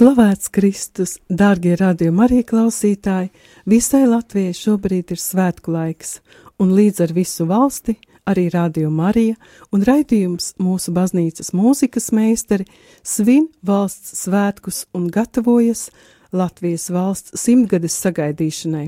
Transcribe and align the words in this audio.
Slavēts 0.00 0.48
Kristus, 0.48 1.10
dārgie 1.28 1.74
radījumi 1.76 2.22
arī 2.24 2.38
klausītāji, 2.48 3.28
visai 3.68 4.06
Latvijai 4.08 4.54
šobrīd 4.56 5.10
ir 5.12 5.18
svētku 5.20 5.74
laiks, 5.74 6.14
un 6.56 6.70
līdz 6.72 7.02
ar 7.04 7.10
visu 7.12 7.44
valsti 7.44 7.98
arī 8.24 8.46
Radio 8.54 8.88
Marija 8.88 9.36
un 9.76 9.82
raidījums 9.84 10.54
mūsu 10.56 10.94
baznīcas 10.96 11.52
mūzikas 11.52 12.08
meistari 12.16 12.64
svin 13.04 13.50
valsts 13.60 14.22
svētkus 14.22 14.86
un 14.96 15.10
gatavojas 15.12 15.90
Latvijas 16.32 16.86
valsts 16.96 17.36
simtgades 17.42 17.98
sagaidīšanai. 18.00 18.86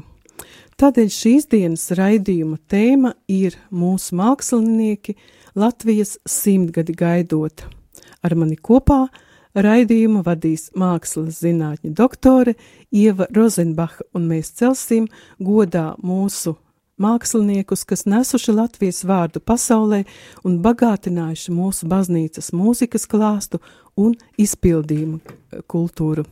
Tādēļ 0.81 1.11
šīs 1.12 1.51
dienas 1.53 1.91
raidījuma 1.92 2.56
tēma 2.73 3.12
ir 3.29 3.59
mūsu 3.69 4.17
mākslinieki 4.17 5.19
Latvijas 5.61 6.17
simtgadi 6.25 6.97
gaidot. 6.97 7.67
Ar 8.25 8.33
mani 8.33 8.56
kopā 8.56 9.03
Raidījumu 9.52 10.23
vadīs 10.24 10.70
mākslas 10.79 11.42
zinātņu 11.45 11.92
doktore 11.97 12.55
Ieva 12.88 13.27
Rozenbacha, 13.34 14.06
un 14.16 14.28
mēs 14.30 14.52
celsim 14.56 15.09
godā 15.41 15.92
mūsu 16.01 16.56
māksliniekus, 17.02 17.84
kas 17.88 18.05
nesuši 18.09 18.55
Latvijas 18.55 19.03
vārdu 19.08 19.42
pasaulē 19.45 20.03
un 20.47 20.58
bagātinājuši 20.64 21.55
mūsu 21.55 21.89
baznīcas 21.91 22.53
mūzikas 22.56 23.08
klāstu 23.11 23.61
un 23.98 24.14
izpildījumu 24.41 25.20
kultūru. 25.70 26.25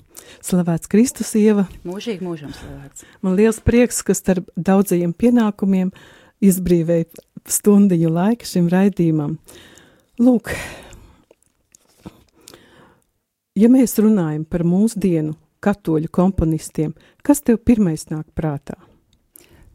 Slavēts 0.45 0.91
Kristus, 0.91 1.33
Ieva! 1.37 1.67
Mūžīgi 1.85 2.25
mūžam 2.25 2.53
slavēts! 2.57 3.05
Man 3.25 3.37
liels 3.41 3.61
prieks, 3.65 4.03
ka 4.07 4.17
starp 4.17 4.49
daudzajiem 4.57 5.13
pienākumiem 5.17 5.93
izbrīvēja 6.45 7.09
stundiņu 7.51 8.13
laika 8.13 8.49
šim 8.49 8.69
raidījumam. 8.73 9.37
Lūk, 10.21 10.53
Ja 13.59 13.67
mēs 13.73 13.97
runājam 13.99 14.45
par 14.47 14.63
mūsdienu 14.63 15.35
katoļu 15.65 16.11
komponistiem, 16.15 16.93
kas 17.27 17.43
tev 17.43 17.59
pirmais 17.67 18.07
nāk 18.13 18.29
prātā? 18.37 18.77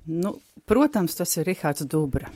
Nu, 0.07 0.35
protams, 0.65 1.17
tas 1.17 1.35
ir 1.37 1.47
Rihards 1.49 1.83
Dubra. 1.89 2.29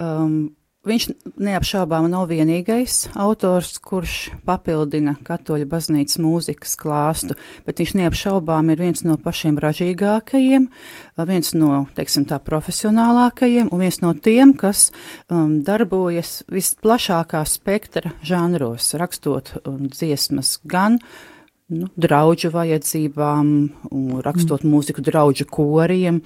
Um, 0.00 0.54
Viņš 0.86 1.06
neapšaubām 1.42 2.04
nav 2.12 2.28
vienīgais 2.30 3.08
autors, 3.18 3.72
kurš 3.82 4.30
papildina 4.46 5.16
katoļu 5.26 5.66
baznīcas 5.66 6.20
mūzikas 6.22 6.76
klāstu, 6.78 7.34
bet 7.66 7.82
viņš 7.82 7.94
neapšaubām 7.98 8.70
ir 8.70 8.84
viens 8.84 9.02
no 9.02 9.16
pašiem 9.18 9.58
ražīgākajiem, 9.62 10.68
viens 11.26 11.52
no, 11.58 11.84
teiksim 11.98 12.28
tā, 12.30 12.38
profesionālākajiem 12.38 13.72
un 13.74 13.82
viens 13.82 13.98
no 14.04 14.14
tiem, 14.14 14.54
kas 14.54 14.92
um, 15.26 15.58
darbojas 15.66 16.44
visplašākā 16.54 17.42
spektra 17.50 18.14
žanros, 18.22 18.92
rakstot 18.94 19.56
um, 19.64 19.88
dziesmas 19.90 20.60
gan 20.70 21.00
uh, 21.02 21.35
nu, 21.66 21.88
draugu 21.98 22.50
vajadzībām, 22.54 23.48
rakstot 24.22 24.62
mm. 24.62 24.70
mūziku 24.70 25.02
draugu 25.02 25.46
koriem, 25.50 26.20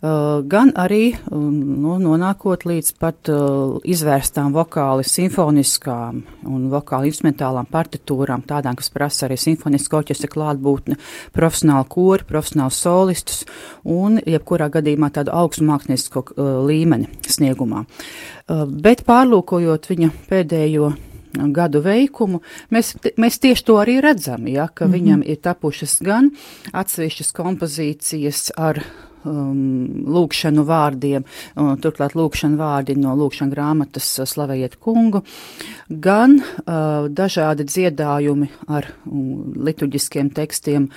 uh, 0.00 0.40
gan 0.50 0.72
arī 0.78 1.12
um, 1.30 1.52
nu, 1.82 1.94
nonākot 2.02 2.66
līdz 2.66 2.90
pat 2.98 3.30
uh, 3.30 3.76
izvērstām 3.86 4.50
vokāli 4.56 5.06
simfoniskām 5.06 6.24
un 6.50 6.64
vokāli 6.72 7.12
instrumentālām 7.12 7.68
partitūrām, 7.70 8.42
tādām, 8.48 8.78
kas 8.80 8.90
prasa 8.90 9.28
arī 9.28 9.38
simfonisko 9.38 10.00
orķestra 10.00 10.30
klātbūtni, 10.32 10.98
profesionālu 11.36 11.86
kori, 11.90 12.26
profesionālu 12.26 12.74
solistus 12.74 13.44
un 13.86 14.18
jebkurā 14.26 14.70
gadījumā 14.74 15.12
tādu 15.14 15.34
augstu 15.38 15.68
māksliniecisko 15.70 16.24
uh, 16.32 16.50
līmeni 16.66 17.06
sniegumā. 17.30 17.84
Bet 18.50 19.04
pārlūkojot 19.06 19.84
viņa 19.86 20.08
pēdējo 20.26 20.88
gadu 21.32 21.82
veikumu, 21.84 22.40
mēs, 22.70 22.94
mēs 23.16 23.38
tieši 23.42 23.64
to 23.64 23.78
arī 23.82 24.00
redzam, 24.00 24.48
ja, 24.48 24.68
ka 24.68 24.86
mm 24.86 24.90
-hmm. 24.90 24.94
viņam 24.94 25.22
ir 25.26 25.36
tapušas 25.36 26.00
gan 26.02 26.30
atsevišķas 26.72 27.32
kompozīcijas 27.32 28.50
ar 28.56 28.82
um, 29.24 30.04
lūkšanu 30.10 30.64
vārdiem, 30.68 31.24
un 31.60 31.80
turklāt 31.82 32.16
lūkšanu 32.18 32.58
vārdi 32.60 32.96
no 32.98 33.14
lūkšana 33.18 33.54
grāmatas 33.54 34.08
uh, 34.18 34.28
slavējiet 34.28 34.78
kungu, 34.82 35.22
gan 35.88 36.38
uh, 36.40 37.08
dažādi 37.08 37.66
dziedājumi 37.68 38.50
ar 38.68 38.90
um, 39.06 39.52
liturģiskiem 39.66 40.32
tekstiem 40.36 40.88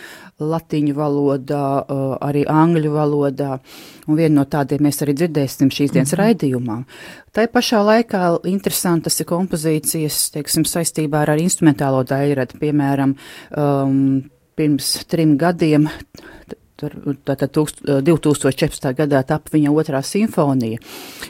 latiņu 0.44 0.96
valodā, 0.98 1.66
uh, 1.84 2.16
arī 2.24 2.46
angļu 2.50 2.94
valodā, 2.94 3.58
un 4.08 4.20
vienu 4.20 4.42
no 4.42 4.48
tādiem 4.50 4.84
mēs 4.88 5.04
arī 5.06 5.16
dzirdēsim 5.18 5.72
šīs 5.72 5.94
dienas 5.94 6.14
mm 6.14 6.20
-hmm. 6.20 6.24
raidījumā. 6.24 6.84
Tā 7.34 7.48
pašā 7.48 7.80
laikā 7.82 8.46
interesantas 8.46 9.20
ir 9.20 9.26
kompozīcijas, 9.26 10.30
teiksim, 10.36 10.66
saistībā 10.66 11.24
ar, 11.24 11.34
ar 11.34 11.40
instrumentālo 11.42 12.04
daļradu, 12.04 12.60
piemēram, 12.60 13.16
um, 13.58 14.24
pirms 14.56 15.06
trim 15.10 15.38
gadiem 15.38 15.90
Tātad 17.24 17.54
2014. 17.56 18.94
gadā 18.98 19.24
tapa 19.28 19.54
viņa 19.54 19.74
otrā 19.74 20.02
simfonija, 20.06 20.82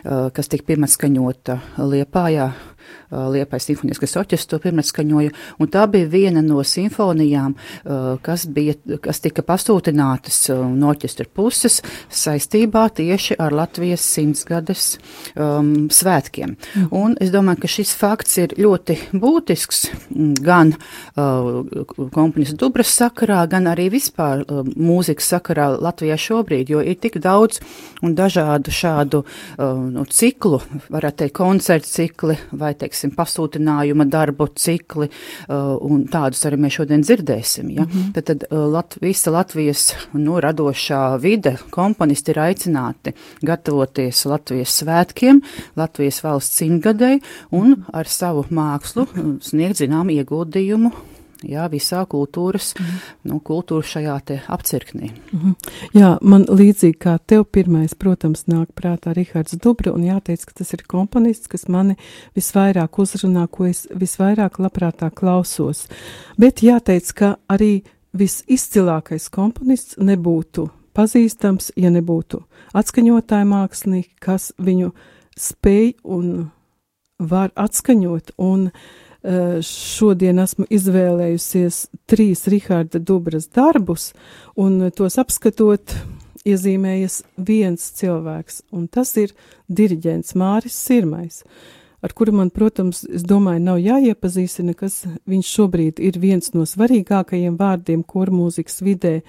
kas 0.03 0.52
tika 0.52 0.68
pirmatskaņota 0.72 1.59
Liepājā 1.84 2.52
Liepais 3.34 3.68
simfoniskais 3.69 4.16
orķestris 4.19 4.50
to 4.50 4.59
pirmā 4.63 4.84
skaņoja, 4.85 5.34
un 5.62 5.72
tā 5.72 5.85
bija 5.91 6.09
viena 6.09 6.41
no 6.46 6.63
simfonijām, 6.66 7.56
kas, 8.25 8.46
bija, 8.50 8.75
kas 9.03 9.22
tika 9.24 9.44
pasūtinātas 9.46 10.40
no 10.53 10.91
orķestra 10.94 11.28
puses 11.34 11.81
saistībā 12.13 12.88
tieši 12.97 13.38
ar 13.41 13.53
Latvijas 13.56 14.03
simtsgades 14.16 14.97
um, 15.35 15.90
svētkiem. 15.94 16.56
Mm. 16.56 16.88
Un 16.96 17.16
es 17.23 17.31
domāju, 17.34 17.63
ka 17.63 17.72
šis 17.72 17.94
fakts 17.97 18.38
ir 18.41 18.56
ļoti 18.59 18.97
būtisks 19.13 19.84
gan 20.44 20.73
uh, 20.75 21.62
komponista 22.13 22.57
Dubras 22.59 22.94
sakarā, 22.94 23.44
gan 23.50 23.68
arī 23.72 23.90
vispār 23.94 24.44
uh, 24.46 24.63
mūzikas 24.63 25.34
sakarā 25.35 25.69
Latvijā 25.75 26.18
šobrīd, 26.19 26.73
jo 26.73 26.84
ir 26.84 27.00
tik 27.02 27.19
daudz 27.23 27.62
un 28.03 28.16
dažādu 28.18 28.73
šādu 28.73 29.23
uh, 29.23 29.84
nu, 29.90 30.06
ciklu, 30.09 30.62
varētu 30.94 31.23
teikt, 31.23 31.35
koncertu 31.38 31.90
cikli 31.90 32.38
vai, 32.52 32.73
teiksim, 32.78 33.03
teiksim, 33.03 33.14
pasūtinājuma 33.18 34.08
darbu 34.09 34.47
cikli, 34.56 35.09
uh, 35.09 35.75
un 35.84 36.06
tādus 36.12 36.44
arī 36.47 36.59
mēs 36.64 36.78
šodien 36.80 37.03
dzirdēsim. 37.03 37.69
Ja? 37.72 37.84
Mm 37.84 37.91
-hmm. 37.91 38.14
Tad, 38.14 38.24
tad 38.25 38.44
uh, 38.50 38.72
Lat 38.72 38.97
visa 39.02 39.31
Latvijas 39.31 39.94
nu, 40.14 40.40
radošā 40.40 41.19
vide, 41.19 41.58
komponisti 41.69 42.31
ir 42.31 42.40
aicināti 42.40 43.14
gatavoties 43.41 44.25
Latvijas 44.25 44.84
svētkiem, 44.84 45.41
Latvijas 45.75 46.24
valsts 46.24 46.58
simtgadēji 46.58 47.22
un 47.52 47.86
ar 47.94 48.08
savu 48.08 48.46
mākslu 48.50 49.08
sniegt 49.41 49.78
zinām 49.78 50.09
ieguldījumu 50.09 50.91
jā, 51.43 51.67
visā 51.71 52.03
kultūras, 52.09 52.73
mm 52.79 53.01
nu, 53.23 53.39
kultūras 53.39 53.87
šajā 53.87 54.15
te 54.25 54.39
apcirknī. 54.47 55.11
Mm 55.31 55.39
-hmm. 55.39 55.55
Jā, 55.93 56.17
man 56.21 56.45
līdzīgi 56.45 56.97
kā 56.97 57.17
tev 57.27 57.43
pirmais, 57.43 57.95
protams, 57.95 58.45
nāk 58.47 58.67
prātā 58.75 59.13
Rihards 59.13 59.57
Dubra, 59.63 59.93
un 59.93 60.03
jāteic, 60.03 60.45
ka 60.45 60.53
tas 60.55 60.73
ir 60.73 60.83
komponists, 60.87 61.47
kas 61.47 61.67
mani 61.67 61.95
visvairāk 62.35 62.99
uzrunā, 62.99 63.47
ko 63.47 63.65
es 63.65 63.87
visvairāk 63.95 64.59
labprātā 64.59 65.09
klausos. 65.09 65.87
Bet 66.37 66.61
jāteic, 66.61 67.13
ka 67.13 67.35
arī 67.49 67.83
visizcilākais 68.13 69.29
komponists 69.29 69.97
nebūtu 69.97 70.69
pazīstams, 70.93 71.71
ja 71.75 71.89
nebūtu 71.89 72.43
atskaņotāji 72.73 73.46
mākslinieki, 73.46 74.16
kas 74.19 74.53
viņu 74.57 74.91
spēj 75.37 75.93
un 76.03 76.51
var 77.19 77.51
atskaņot, 77.55 78.31
un 78.37 78.67
uh, 78.67 78.72
šodien 79.23 80.41
esmu 80.43 80.66
izvēlējusies 80.73 81.85
trīs 82.11 82.43
Riharda 82.52 82.99
Dubras 82.99 83.47
darbus, 83.47 84.11
un 84.59 84.90
tos 84.96 85.16
apskatot, 85.22 85.96
iezīmējas 86.43 87.22
viens 87.37 87.85
cilvēks, 87.99 88.64
un 88.75 88.90
tas 88.91 89.16
ir 89.20 89.31
diriģents 89.72 90.35
Māris 90.35 90.75
Sirmais, 90.75 91.41
ar 92.03 92.11
kuru 92.11 92.35
man, 92.35 92.52
protams, 92.52 93.05
es 93.08 93.23
domāju, 93.23 93.64
nav 93.64 93.79
jāiepazīstina, 93.79 94.75
kas 94.75 95.05
viņš 95.29 95.55
šobrīd 95.55 96.03
ir 96.03 96.20
viens 96.20 96.52
no 96.55 96.67
svarīgākajiem 96.67 97.55
vārdiem 97.59 98.03
kormūzikas 98.03 98.84
vidē, 98.84 99.22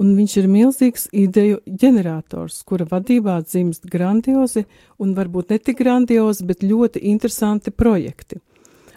un 0.00 0.14
viņš 0.16 0.36
ir 0.40 0.48
milzīgs 0.48 1.08
ideju 1.12 1.60
ģenerators, 1.68 2.62
kura 2.64 2.86
vadībā 2.88 3.36
dzimst 3.44 3.84
grandiozi 3.92 4.64
un 4.96 5.12
varbūt 5.18 5.52
ne 5.52 5.58
tik 5.60 5.82
grandiozi, 5.82 6.46
bet 6.48 6.64
ļoti 6.64 7.04
interesanti 7.12 7.74
projekti. 7.74 8.40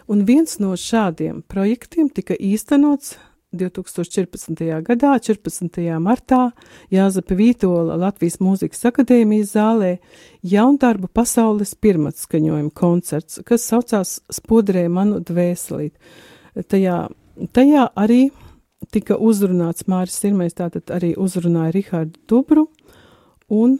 Un 0.04 0.26
viens 0.28 0.58
no 0.60 0.74
šādiem 0.76 1.40
projektiem 1.48 2.10
tika 2.12 2.36
īstenots 2.36 3.14
2014. 3.56 4.60
gadā, 4.84 5.14
14. 5.16 5.80
martā 6.02 6.50
Jāzepa 6.92 7.36
Vītola 7.38 7.96
Latvijas 8.02 8.36
Mūzikas 8.42 8.84
akadēmijas 8.90 9.54
zālē 9.54 9.94
jaundarbu 10.44 11.08
pasaules 11.14 11.72
pirmatskaņojuma 11.80 12.74
koncerts, 12.76 13.40
kas 13.48 13.64
saucās 13.70 14.18
Spodrē 14.28 14.86
manu 14.92 15.22
dvēselīt. 15.24 15.94
Tajā, 16.68 16.98
tajā 17.56 17.88
arī 17.96 18.22
tika 18.92 19.16
uzrunāts 19.16 19.88
Māris 19.88 20.20
Sirmais, 20.20 20.52
tātad 20.52 20.92
arī 20.92 21.14
uzrunāja 21.16 21.72
Rihardu 21.78 22.20
Dubru 22.28 22.68
un 23.48 23.78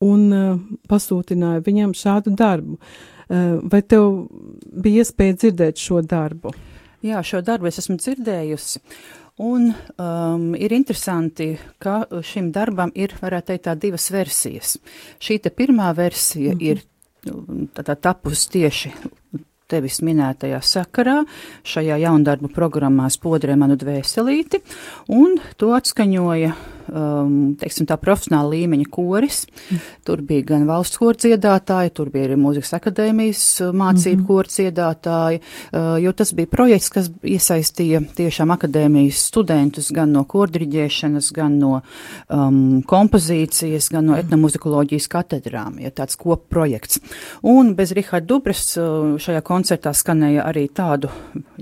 un 0.00 0.20
uh, 0.32 0.60
pasūtināja 0.88 1.60
viņam 1.66 1.90
šādu 1.92 2.32
darbu. 2.32 2.78
Uh, 2.78 3.09
vai 3.30 3.82
tev 3.82 4.26
bija 4.82 5.04
iespēja 5.04 5.38
dzirdēt 5.38 5.80
šo 5.80 6.02
darbu? 6.02 6.52
Jā, 7.06 7.22
šo 7.24 7.40
darbu 7.44 7.70
es 7.70 7.80
esmu 7.80 7.96
dzirdējusi. 8.00 8.82
Un 9.40 9.70
um, 9.72 10.50
ir 10.52 10.72
interesanti, 10.76 11.54
ka 11.80 12.02
šim 12.26 12.50
darbam 12.52 12.90
ir, 12.92 13.14
varētu 13.22 13.54
teikt, 13.54 13.64
tā 13.64 13.76
divas 13.80 14.10
versijas. 14.12 14.74
Šī 15.22 15.38
te 15.40 15.52
pirmā 15.54 15.94
versija 15.96 16.52
mm 16.52 16.58
-hmm. 16.58 16.66
ir 16.70 16.82
tā, 17.74 17.84
tā 17.84 17.96
tapusi 17.96 18.50
tieši 18.50 18.92
tevis 19.70 20.00
minētajā 20.02 20.60
sakarā, 20.60 21.24
šajā 21.64 21.96
jaundarbu 22.02 22.50
programmā 22.54 23.08
Spodrē 23.12 23.56
manu 23.56 23.76
dvēselīti, 23.76 24.60
un 25.08 25.38
to 25.56 25.70
atskaņoja 25.76 26.52
um, 26.90 27.54
teiksim, 27.60 27.86
tā 27.88 27.96
profesionāla 28.00 28.50
līmeņa 28.54 28.88
koris. 28.92 29.44
Mm. 29.70 29.80
Tur 30.06 30.22
bija 30.26 30.46
gan 30.52 30.66
valsts 30.68 31.00
kora 31.00 31.18
dziedātāji, 31.20 31.92
tur 31.96 32.10
bija 32.12 32.28
arī 32.28 32.38
mūzikas 32.40 32.74
akadēmijas 32.78 33.44
uh, 33.64 33.74
mācību 33.76 34.16
mm 34.16 34.22
-hmm. 34.22 34.26
kora 34.26 34.48
dziedātāji, 34.48 35.40
uh, 35.40 35.96
jo 36.02 36.12
tas 36.12 36.32
bija 36.34 36.46
projekts, 36.46 36.90
kas 36.90 37.10
iesaistīja 37.22 38.02
tiešām 38.16 38.50
akadēmijas 38.56 39.22
studentus 39.30 39.90
gan 39.92 40.12
no 40.12 40.24
kordriģēšanas, 40.24 41.32
gan 41.32 41.58
no 41.58 41.80
um, 42.28 42.82
kompozīcijas, 42.82 43.90
gan 43.90 44.06
no 44.06 44.16
etnomuzikoloģijas 44.16 45.08
katedrām, 45.08 45.78
ja 45.80 45.90
tāds 45.90 46.16
kop 46.16 46.48
projekts. 46.48 47.00
Un 47.42 47.74
bez 47.74 47.92
Riharda 47.92 48.26
Dubres 48.26 48.76
uh, 48.78 49.16
šajā 49.18 49.42
koncertā 49.42 49.92
skanēja 49.94 50.44
arī 50.44 50.68
tādu, 50.68 51.08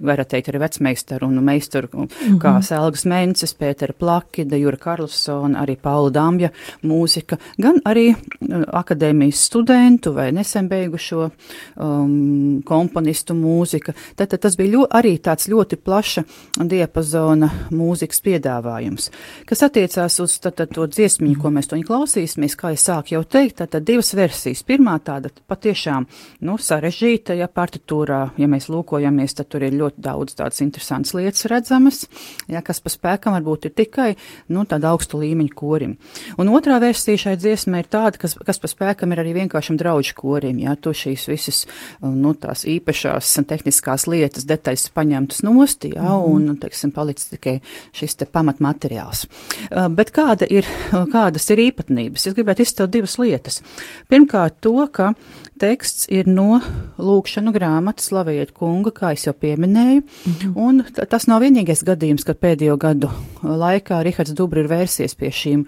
varētu 0.00 0.30
teikt, 0.30 0.48
arī 0.48 0.58
vecmeistaru 0.58 1.26
un 1.26 1.44
meistaru, 1.44 1.88
mm 1.92 2.06
-hmm. 2.06 2.38
kā 2.38 2.62
Selgas 2.62 3.04
Mences, 3.04 3.54
Pētera 3.54 3.92
Plaki, 3.92 4.44
Dejura 4.44 4.76
Karls 4.76 5.17
Karlsona, 5.18 5.62
arī 5.62 5.76
Paula 5.80 6.10
Dambja 6.10 6.50
mūzika, 6.86 7.38
gan 7.58 7.80
arī 7.86 8.12
uh, 8.12 8.64
akadēmijas 8.78 9.42
studentu 9.48 10.12
vai 10.14 10.30
nesen 10.32 10.68
beigušo 10.68 11.28
um, 11.76 12.62
komponistu 12.66 13.34
mūzika. 13.34 13.94
Tad, 14.16 14.30
tad 14.30 14.40
tas 14.46 14.56
bija 14.56 14.76
ļo, 14.76 14.84
arī 14.94 15.16
tāds 15.18 15.48
ļoti 15.50 15.78
plaša 15.82 16.24
diapazona 16.68 17.50
mūzikas 17.74 18.22
piedāvājums, 18.24 19.10
kas 19.48 19.64
attiecās 19.66 20.18
uz 20.22 20.38
tad, 20.42 20.58
tad, 20.60 20.72
to 20.74 20.86
dziesmiņu, 20.86 21.38
ko 21.42 21.52
mēs 21.54 21.70
to 21.70 21.78
klausīsimies, 21.88 22.56
kā 22.58 22.72
es 22.74 22.86
sāku 22.86 23.16
jau 23.16 23.24
teikt, 23.24 23.58
tad, 23.62 23.72
tad 23.74 23.86
divas 23.88 24.12
versijas. 24.14 24.64
Pirmā 24.66 24.98
tāda 25.04 25.30
patiešām, 25.48 26.06
nu, 26.46 26.58
sarežģīta, 26.62 27.36
ja 27.38 27.48
partitūrā, 27.48 28.22
ja 28.38 28.50
mēs 28.50 28.68
lūkojamies, 28.72 29.36
tad 29.38 29.50
tur 29.52 29.66
ir 29.66 29.76
ļoti 29.78 30.02
daudz 30.04 30.38
tādas 30.38 30.62
interesantas 30.64 31.14
lietas 31.16 31.46
redzamas, 31.50 32.04
ja 32.50 32.62
kas 32.64 32.82
pa 32.84 32.92
spēkam 32.92 33.36
varbūt 33.38 33.70
ir 33.70 33.76
tikai, 33.78 34.10
nu, 34.52 34.64
tāda 34.68 34.92
augstu 35.08 35.20
līmeņu 35.22 35.54
korim. 35.56 35.96
Un 36.38 36.48
otrā 36.52 36.78
versija 36.80 37.18
šai 37.18 37.36
dziesmai 37.38 37.82
ir 37.82 37.88
tāda, 37.88 38.18
kas, 38.18 38.36
kas 38.36 38.58
pa 38.60 38.68
spēkam 38.68 39.12
ir 39.12 39.22
arī 39.22 39.34
vienkāršam 39.36 39.78
draudžu 39.78 40.14
korim, 40.18 40.58
jā, 40.60 40.76
to 40.76 40.92
šīs 40.92 41.28
visas, 41.28 41.66
nu, 42.02 42.34
tās 42.34 42.64
īpašās 42.68 43.38
tehniskās 43.48 44.06
lietas, 44.06 44.46
detaļas 44.48 44.90
paņemtas 44.94 45.42
nosti, 45.42 45.94
jā, 45.94 46.02
mm 46.04 46.26
un, 46.28 46.56
teiksim, 46.60 46.90
palicis 46.92 47.30
tikai 47.30 47.58
šis 47.96 48.18
te 48.18 48.26
pamatmateriāls. 48.26 49.24
Uh, 49.70 49.86
bet 49.88 50.10
kāda 50.12 50.46
ir, 50.50 50.66
kādas 51.14 51.46
ir 51.54 51.62
īpatnības? 51.68 52.26
Es 52.28 52.36
gribētu 52.36 52.64
izcelt 52.66 52.92
divas 52.92 53.16
lietas. 53.20 53.62
Pirmkārt, 54.10 54.58
to, 54.64 54.74
ka 54.92 55.12
teksts 55.58 56.08
ir 56.14 56.28
no 56.30 56.60
lūkšanu 56.98 57.52
grāmatas 57.54 58.08
Slavējiet 58.10 58.52
kungu, 58.56 58.92
kā 58.94 59.12
es 59.16 59.26
jau 59.26 59.34
pieminēju, 59.34 60.02
mm 60.02 60.32
-hmm. 60.32 60.52
un 60.56 60.84
tas 61.10 61.26
nav 61.30 61.42
vienīgais 61.42 61.84
gadījums, 61.84 62.24
kad 62.24 62.38
pēdējo 62.38 62.76
gadu 62.78 63.10
laikā 63.42 64.02
Rihards 64.02 64.34
Dubri 64.34 64.64
ir 64.64 64.68
vērsies 64.88 65.16
pie 65.18 65.30
šīm 65.34 65.64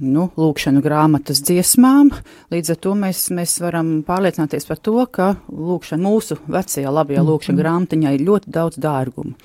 nu, 0.00 0.28
lūkšanu 0.40 0.80
grāmatas 0.84 1.42
dziesmām. 1.44 2.10
Līdz 2.52 2.72
ar 2.74 2.78
to 2.84 2.94
mēs, 2.98 3.26
mēs 3.34 3.58
varam 3.62 4.00
pārliecināties 4.06 4.66
par 4.68 4.80
to, 4.80 4.96
ka 5.12 5.34
lūkšana 5.52 6.02
mūsu 6.04 6.38
vecajā 6.50 6.92
labajā 6.92 7.24
lūkšana 7.26 7.60
grāmatiņā 7.60 8.14
ir 8.16 8.24
ļoti 8.26 8.54
daudz 8.54 8.80
dārgumu. 8.80 9.36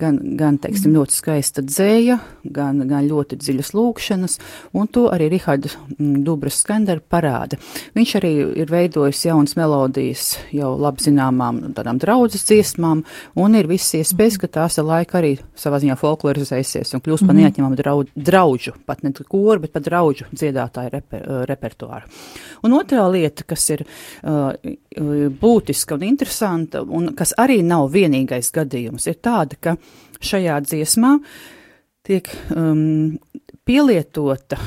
Gan, 0.00 0.20
gan 0.38 0.56
teiksim, 0.62 0.94
ļoti 0.94 1.16
skaista 1.16 1.64
dzēja, 1.66 2.20
gan, 2.44 2.78
gan 2.88 3.08
ļoti 3.10 3.36
dziļas 3.40 3.72
lūkšanas, 3.74 4.36
un 4.78 4.86
to 4.88 5.08
arī 5.10 5.26
Rihards 5.32 5.74
mm, 5.96 6.20
Dubras 6.24 6.60
skandera 6.62 7.02
parāda. 7.02 7.58
Viņš 7.98 8.14
arī 8.20 8.30
ir 8.62 8.70
veidojis 8.70 9.24
jaunas 9.26 9.56
melodijas 9.58 10.36
jau 10.54 10.72
labi 10.78 11.04
zināmām 11.08 11.58
tādām 11.76 11.98
draudzes 12.00 12.46
dziesmām, 12.48 13.02
un 13.42 13.58
ir 13.58 13.68
viss 13.70 13.96
iespējas, 13.98 14.38
ka 14.40 14.52
tās 14.60 14.78
ar 14.80 14.88
laiku 14.92 15.18
arī 15.20 15.34
savā 15.58 15.82
ziņā 15.82 15.98
folklorizēsies 16.00 16.94
un 16.94 17.04
kļūs 17.04 17.26
par 17.26 17.34
mm. 17.34 17.42
neatņemamu 17.42 17.80
draudžu, 17.82 18.24
draudžu, 18.30 18.76
pat 18.86 19.02
ne 19.04 19.12
koru, 19.20 19.58
bet 19.66 19.74
pat 19.74 19.89
draudžu 19.90 20.30
dziedātāju 20.32 20.94
reper, 20.94 21.26
uh, 21.26 21.42
repertuāru. 21.50 22.08
Un 22.64 22.78
otrā 22.78 23.04
lieta, 23.12 23.44
kas 23.50 23.66
ir 23.74 23.84
uh, 23.84 24.54
būtiska 25.42 25.98
un 25.98 26.06
interesanta, 26.08 26.84
un 26.86 27.12
kas 27.18 27.34
arī 27.40 27.60
nav 27.66 27.90
vienīgais 27.92 28.52
gadījums, 28.54 29.10
ir 29.10 29.20
tāda, 29.20 29.58
ka 29.60 29.76
šajā 30.20 30.60
dziesmā 30.64 31.16
tiek 32.06 32.28
um, 32.56 33.18
pielietota, 33.68 34.58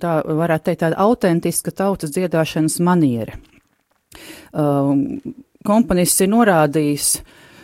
tā 0.00 0.18
varētu 0.26 0.68
teikt, 0.68 0.82
tāda 0.84 1.00
autentiska 1.02 1.72
tautas 1.74 2.12
dziedāšanas 2.14 2.78
maniera. 2.84 3.38
Um, 4.52 5.22
komponists 5.66 6.22
ir 6.22 6.30
norādījis, 6.32 7.08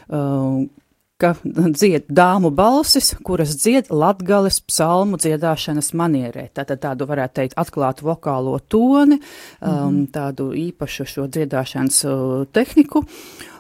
um, 0.09 0.69
ka 1.19 1.33
dzied 1.43 2.07
dāmu 2.15 2.53
balsis, 2.55 3.11
kuras 3.27 3.57
dzied 3.59 3.91
latgales 3.91 4.61
psalmu 4.63 5.19
dziedāšanas 5.19 5.91
manierē. 5.99 6.47
Tātad 6.55 6.79
tādu 6.85 7.09
varētu 7.11 7.41
teikt 7.41 7.59
atklātu 7.59 8.07
vokālo 8.07 8.55
toni, 8.71 9.19
um, 9.59 9.73
mm. 9.73 10.01
tādu 10.15 10.53
īpašu 10.55 11.09
šo 11.11 11.27
dziedāšanas 11.27 12.03
uh, 12.07 12.45
tehniku. 12.55 13.03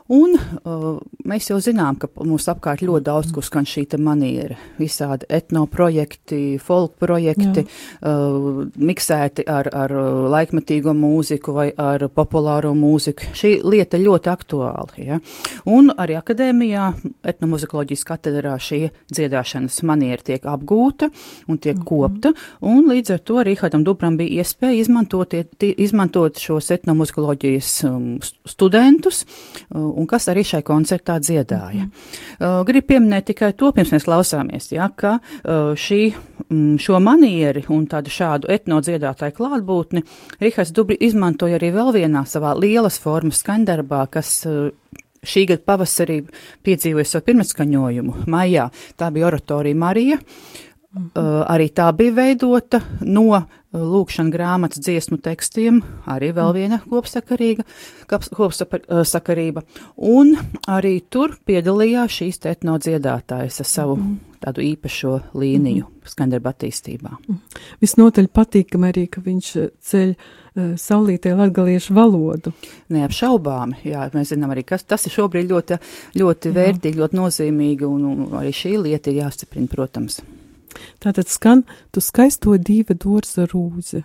Un 0.08 0.32
uh, 0.38 0.96
mēs 1.28 1.50
jau 1.50 1.58
zinām, 1.60 1.98
ka 2.00 2.08
mums 2.24 2.46
apkārt 2.48 2.80
ļoti 2.80 3.04
daudz, 3.04 3.32
kur 3.34 3.44
skan 3.44 3.66
šī 3.68 3.84
maniera. 4.00 4.56
Visādi 4.80 5.26
etnoprojekti, 5.28 6.56
folk 6.64 6.94
projekti, 6.96 7.66
uh, 8.08 8.62
miksēti 8.72 9.44
ar, 9.44 9.68
ar 9.68 9.92
laikmetīgo 10.32 10.94
mūziku 10.96 11.52
vai 11.52 11.66
ar 11.76 12.06
populāro 12.08 12.72
mūziku. 12.72 13.34
Šī 13.36 13.58
lieta 13.60 14.00
ļoti 14.00 14.32
aktuāla. 14.32 14.96
Ja? 14.96 15.18
Un 15.68 15.92
arī 15.92 16.16
akadēmijā, 16.16 16.86
etnomuzikoloģijas 17.28 18.06
katedrā 18.08 18.56
šī 18.56 18.80
dziedāšanas 19.12 19.82
maniera 19.84 20.24
tiek 20.24 20.48
apgūta 20.48 21.10
un 21.48 21.58
tiek 21.58 21.76
mm 21.76 21.82
-hmm. 21.82 21.84
kopta, 21.84 22.32
un 22.60 22.88
līdz 22.88 23.12
ar 23.12 23.18
to 23.18 23.44
Rīhardam 23.44 23.84
Dubram 23.84 24.16
bija 24.16 24.40
iespēja 24.40 24.80
izmantot, 24.80 25.34
izmantot 25.60 26.38
šos 26.38 26.70
etnomuzikoloģijas 26.70 27.84
um, 27.84 28.18
studentus. 28.46 29.26
Uh, 29.68 29.97
un 29.98 30.06
kas 30.08 30.28
arī 30.32 30.44
šai 30.46 30.62
koncertā 30.66 31.18
dziedāja. 31.20 31.84
Mm 31.84 31.90
-hmm. 31.90 32.60
uh, 32.60 32.66
Gribu 32.66 32.86
pieminēt 32.86 33.24
tikai 33.32 33.52
to, 33.52 33.72
pirms 33.72 33.92
mēs 33.92 34.06
klausāmies, 34.06 34.72
ja, 34.72 34.88
ka 34.96 35.18
uh, 35.18 35.74
šī, 35.74 36.12
mm, 36.50 36.78
šo 36.78 37.00
manieri 37.00 37.64
un 37.68 37.86
tādu 37.86 38.08
šādu 38.10 38.48
etnodziedātāju 38.48 39.32
klātbūtni 39.32 40.02
Rihards 40.40 40.72
Dubri 40.72 40.96
izmantoja 41.00 41.58
arī 41.58 41.72
vēl 41.72 41.92
vienā 41.92 42.24
savā 42.26 42.54
lielas 42.60 43.00
formas 43.00 43.42
skandarbā, 43.42 44.06
kas 44.10 44.46
uh, 44.46 44.70
šī 45.22 45.46
gada 45.46 45.62
pavasarī 45.66 46.22
piedzīvoja 46.62 47.04
savu 47.04 47.24
pirmskaņojumu 47.24 48.14
maijā. 48.26 48.70
Tā 48.96 49.10
bija 49.10 49.26
oratorija 49.26 49.74
Marija. 49.74 50.16
Mm 50.16 50.67
-hmm. 50.98 51.10
uh, 51.14 51.44
arī 51.48 51.70
tā 51.70 51.92
bija 51.96 52.12
veidota 52.12 52.80
no 53.00 53.44
lūkšana 53.72 54.32
grāmatas 54.32 54.80
dziesmu 54.80 55.18
tekstiem, 55.20 55.82
arī 56.08 56.30
vēl 56.36 56.54
viena 56.56 56.78
kopsakarīga, 56.88 57.66
kopsakarība, 58.08 59.62
un 59.96 60.32
arī 60.68 60.94
tur 61.10 61.36
piedalījās 61.44 62.16
šīs 62.20 62.40
etno 62.48 62.78
dziedātājas 62.80 63.60
ar 63.60 63.68
savu 63.68 63.98
mm. 63.98 64.16
tādu 64.40 64.64
īpašo 64.64 65.18
līniju 65.36 65.84
mm. 65.84 66.08
skandarba 66.08 66.54
attīstībā. 66.54 67.12
Mm. 67.28 67.42
Visnotaļ 67.84 68.30
patīkam 68.32 68.88
arī, 68.88 69.04
ka 69.12 69.20
viņš 69.26 69.52
ceļ 69.90 70.16
uh, 70.16 70.72
saulītē 70.80 71.36
latgaliešu 71.36 71.98
valodu. 71.98 72.54
Neapšaubāmi, 72.96 73.82
jā, 73.92 74.08
mēs 74.16 74.32
zinām 74.32 74.56
arī, 74.56 74.64
kas 74.64 74.88
tas 74.88 75.04
ir 75.04 75.12
šobrīd 75.18 75.52
ļoti, 75.52 75.80
ļoti 76.16 76.56
vērtīgi, 76.56 77.04
ļoti 77.04 77.20
nozīmīgi, 77.20 77.84
un, 77.84 78.10
un 78.14 78.40
arī 78.40 78.56
šī 78.56 78.78
lieta 78.80 79.12
ir 79.12 79.26
jāstiprina, 79.26 79.68
protams. 79.76 80.22
Tātad 81.02 81.30
skan 81.32 81.64
tu 81.92 82.02
skaisto 82.04 82.56
dīva 82.58 82.96
dārza 82.98 83.48
rūze. 83.52 84.04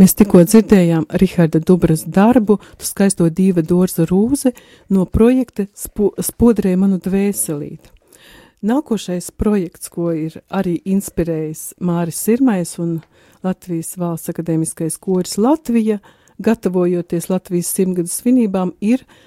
Mēs 0.00 0.14
tikko 0.16 0.40
dzirdējām 0.48 1.04
Riharda 1.20 1.60
Dubras 1.60 2.06
darbu, 2.08 2.56
tu 2.80 2.86
skaisto 2.88 3.26
Dīva 3.28 3.60
Dorza 3.60 4.06
Rūze 4.08 4.54
no 4.88 5.04
projekta 5.04 5.66
spo, 5.76 6.14
Spodrē 6.16 6.72
manu 6.80 6.96
dvēselīti. 7.02 7.92
Nākošais 8.62 9.32
projekts, 9.36 9.90
ko 9.92 10.12
ir 10.16 10.38
arī 10.48 10.78
inspirējis 10.88 11.74
Māris 11.82 12.20
Sirmais 12.24 12.76
un 12.80 13.00
Latvijas 13.44 13.96
valsts 13.98 14.30
akadēmiskais 14.32 14.96
koris 15.02 15.36
Latvija, 15.36 15.98
gatavojoties 16.42 17.28
Latvijas 17.28 17.74
simtgadu 17.74 18.08
svinībām, 18.08 18.72
ir 18.80 19.02
uh, 19.02 19.20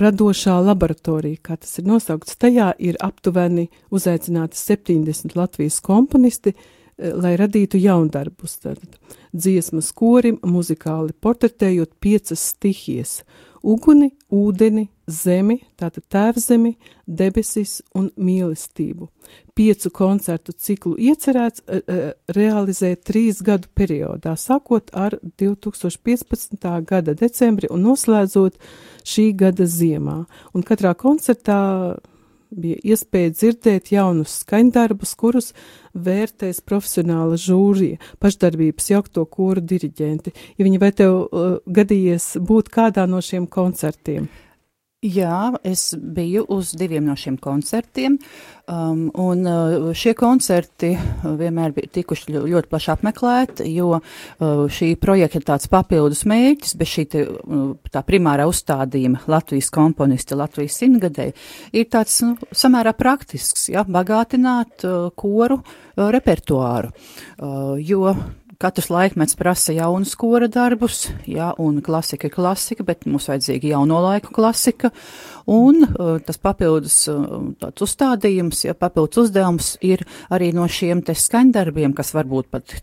radošā 0.00 0.56
laboratorija, 0.64 1.38
kā 1.42 1.56
tas 1.60 1.78
ir 1.78 1.86
nosaukts. 1.86 2.38
Tajā 2.40 2.72
ir 2.78 2.98
aptuveni 3.00 3.68
uzaicināti 3.92 4.58
70 4.58 5.36
Latvijas 5.38 5.78
komponisti, 5.84 6.56
lai 7.00 7.34
radītu 7.40 7.80
jaundarbus. 7.80 8.58
Tātad 8.62 8.98
dziesmas 9.32 9.92
korim, 9.96 10.38
muzikāli 10.46 11.14
portretējot 11.22 11.96
piecas 12.00 12.42
stihijas- 12.52 13.20
uguni, 13.72 14.10
ūdeni, 14.32 14.88
zemi, 15.06 15.60
tātad 15.76 16.04
tēvzemi, 16.08 16.76
debesis 17.06 17.82
un 17.94 18.10
mīlestību. 18.16 19.08
Piecu 19.54 19.90
koncertu 19.90 20.52
ciklu 20.52 20.94
iecerēts 20.96 21.60
uh, 21.66 22.12
realizēt 22.28 23.04
trīs 23.04 23.42
gadu 23.42 23.68
periodā, 23.76 24.36
sākot 24.36 24.90
ar 24.92 25.18
2015. 25.36 26.84
gada 26.84 27.14
decembri 27.14 27.68
un 27.70 27.84
noslēdzot 27.84 28.56
šī 29.04 29.36
gada 29.36 29.64
ziemā. 29.64 30.24
Un 30.54 30.62
katrā 30.62 30.94
koncertā 30.94 31.98
bija 32.50 32.80
iespēja 32.92 33.32
dzirdēt 33.34 33.92
jaunus 33.94 34.40
skaņdarbus, 34.44 35.14
kurus 35.18 35.52
vērtēs 35.94 36.62
profesionāla 36.66 37.38
žūrija, 37.40 38.00
pašdarbības 38.22 38.90
jaukto 38.92 39.24
koru 39.30 39.62
diriģenti. 39.62 40.34
Ja 40.58 40.66
viņi 40.66 40.82
vai 40.82 40.92
tev 40.96 41.16
uh, 41.24 41.58
gadījies 41.66 42.36
būt 42.42 42.70
kādā 42.74 43.06
no 43.10 43.22
šiem 43.24 43.48
koncertiem? 43.50 44.28
Jā, 45.00 45.54
es 45.64 45.94
biju 45.96 46.42
uz 46.52 46.74
diviem 46.76 47.06
no 47.08 47.14
šiem 47.16 47.38
koncertiem, 47.40 48.18
um, 48.68 49.06
un 49.16 49.46
uh, 49.48 49.86
šie 49.96 50.12
koncerti 50.12 50.90
vienmēr 51.24 51.72
bija 51.72 51.88
tikuši 51.94 52.34
ļoti 52.34 52.68
plaši 52.68 52.90
apmeklēti, 52.92 53.64
jo 53.72 53.94
uh, 53.96 54.66
šī 54.68 54.90
projekta 55.00 55.40
ir 55.40 55.46
tāds 55.48 55.70
papildus 55.72 56.26
mērķis, 56.28 56.76
bez 56.76 56.92
šī 56.92 57.04
te, 57.14 57.22
uh, 57.24 57.70
tā 57.88 58.02
primārā 58.04 58.44
uzstādījuma 58.50 59.22
Latvijas 59.32 59.72
komponisti 59.72 60.36
Latvijas 60.36 60.76
simtgadē 60.82 61.30
ir 61.72 61.88
tāds 61.88 62.18
nu, 62.26 62.36
samērā 62.52 62.92
praktisks, 62.92 63.70
ja, 63.72 63.86
bagātināt 63.88 64.84
uh, 64.84 65.08
koru 65.16 65.62
uh, 65.62 66.10
repertuāru, 66.12 66.92
uh, 66.92 67.72
jo 67.80 68.12
katrs 68.60 68.90
laikmets 68.92 69.36
prasa 69.38 69.74
jaunus 69.74 70.12
kora 70.20 70.48
darbus, 70.52 71.06
jā, 71.28 71.50
un 71.62 71.80
klasika 71.84 72.28
ir 72.28 72.34
klasika, 72.34 72.84
bet 72.86 73.06
mums 73.08 73.30
vajadzīga 73.30 73.72
jauno 73.72 74.00
laiku 74.04 74.34
klasika, 74.36 74.92
un 75.50 75.84
uh, 75.86 76.18
tas 76.24 76.40
papildus 76.40 77.02
uh, 77.12 77.38
tāds 77.62 77.86
uzstādījums, 77.86 78.66
ja 78.68 78.76
papildus 78.76 79.24
uzdevums 79.26 79.74
ir 79.86 80.04
arī 80.30 80.52
no 80.56 80.68
šiem 80.68 81.02
te 81.06 81.16
skaņdarbiem, 81.16 81.96
kas 81.96 82.12
varbūt 82.16 82.52
pat 82.52 82.76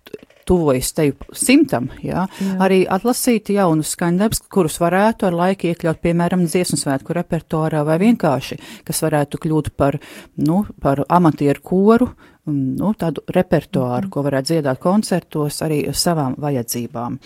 tuvojas 0.47 0.93
teju 0.97 1.17
simtam, 1.35 1.89
jā, 2.03 2.25
jā. 2.41 2.53
arī 2.63 2.79
atlasīt 2.89 3.51
jaunus 3.53 3.93
skaņdarbus, 3.95 4.43
kurus 4.53 4.79
varētu 4.81 5.27
ar 5.29 5.37
laiku 5.37 5.71
iekļaut, 5.71 6.01
piemēram, 6.03 6.45
dziesmu 6.47 6.79
svētku 6.79 7.15
repertuārā 7.17 7.83
vai 7.87 7.99
vienkārši, 8.03 8.59
kas 8.87 9.03
varētu 9.05 9.41
kļūt 9.43 9.73
par, 9.79 9.99
nu, 10.43 10.63
par 10.83 11.03
amatieru 11.07 11.63
koru, 11.63 12.09
nu, 12.47 12.93
tādu 12.97 13.23
repertuāru, 13.35 14.07
mm. 14.07 14.13
ko 14.13 14.23
varētu 14.27 14.53
dziedāt 14.53 14.79
koncertos 14.83 15.59
arī 15.65 15.81
savām 15.95 16.37
vajadzībām. 16.39 17.19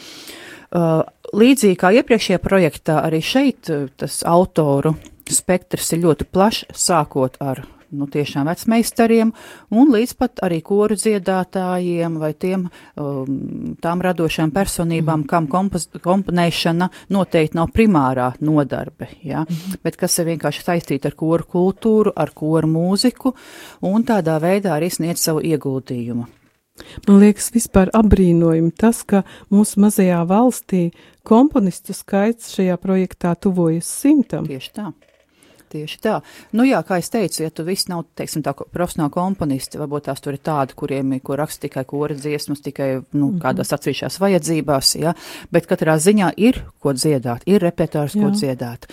Uh, 0.71 1.01
līdzīgi 1.35 1.77
kā 1.77 1.91
iepriekšējā 1.99 2.39
projektā, 2.41 3.01
arī 3.03 3.19
šeit 3.25 3.69
uh, 3.73 3.89
tas 3.99 4.21
autoru 4.27 4.95
spektrs 5.31 5.91
ir 5.95 6.05
ļoti 6.05 6.27
plašs, 6.31 6.65
sākot 6.75 7.37
ar 7.43 7.65
nu, 7.91 8.07
tiešām 8.11 8.47
vecmeistariem 8.49 9.31
un 9.75 9.93
līdz 9.93 10.15
pat 10.19 10.41
arī 10.45 10.61
koru 10.65 10.97
dziedātājiem 10.99 12.17
vai 12.21 12.31
tiem, 12.33 12.67
um, 12.99 13.75
tām 13.83 14.03
radošām 14.05 14.53
personībām, 14.55 15.25
kam 15.29 15.47
kompos, 15.51 15.87
komponēšana 16.03 16.89
noteikti 17.13 17.59
nav 17.59 17.71
primārā 17.75 18.31
nodarbe, 18.41 19.11
ja, 19.23 19.45
mm. 19.45 19.79
bet 19.83 19.99
kas 19.99 20.19
ir 20.19 20.31
vienkārši 20.33 20.67
saistīta 20.67 21.11
ar 21.11 21.17
koru 21.19 21.47
kultūru, 21.57 22.13
ar 22.15 22.33
koru 22.35 22.69
mūziku 22.71 23.35
un 23.87 24.05
tādā 24.07 24.37
veidā 24.41 24.77
arī 24.77 24.91
sniedz 24.93 25.23
savu 25.27 25.43
ieguldījumu. 25.45 26.27
Man 27.07 27.19
liekas, 27.21 27.51
vispār 27.53 27.91
apbrīnojami 27.97 28.71
tas, 28.79 29.03
ka 29.05 29.23
mūsu 29.53 29.81
mazajā 29.83 30.21
valstī 30.27 30.87
komponistu 31.27 31.93
skaits 31.93 32.53
šajā 32.55 32.77
projektā 32.81 33.35
tuvojas 33.37 33.89
simtam. 34.01 34.47
Tieši 34.49 34.73
tā. 34.77 34.89
Tieši 35.71 35.99
tā. 36.03 36.17
Nu 36.57 36.65
jā, 36.67 36.81
kā 36.83 36.97
es 36.99 37.07
teicu, 37.11 37.45
ja 37.45 37.51
tu 37.53 37.63
viss 37.63 37.87
nav, 37.87 38.03
teiksim, 38.19 38.43
tā 38.43 38.51
profesionāli 38.59 39.13
komponisti, 39.13 39.79
varbūt 39.79 40.09
tās 40.09 40.19
tur 40.23 40.35
ir 40.35 40.41
tādi, 40.43 40.75
kuriem, 40.75 41.13
ko 41.23 41.37
raksta 41.39 41.67
tikai 41.67 41.85
kora 41.87 42.17
dziesmas, 42.17 42.59
tikai, 42.65 42.89
nu, 42.97 43.27
mm 43.27 43.29
-hmm. 43.29 43.39
kādās 43.45 43.71
atsevišķās 43.71 44.19
vajadzībās, 44.19 44.95
jā, 44.99 45.13
bet 45.51 45.67
katrā 45.71 45.95
ziņā 45.95 46.33
ir, 46.37 46.63
ko 46.79 46.93
dziedāt, 46.93 47.41
ir 47.45 47.61
repertārs, 47.61 48.13
ko 48.13 48.33
dziedāt. 48.35 48.87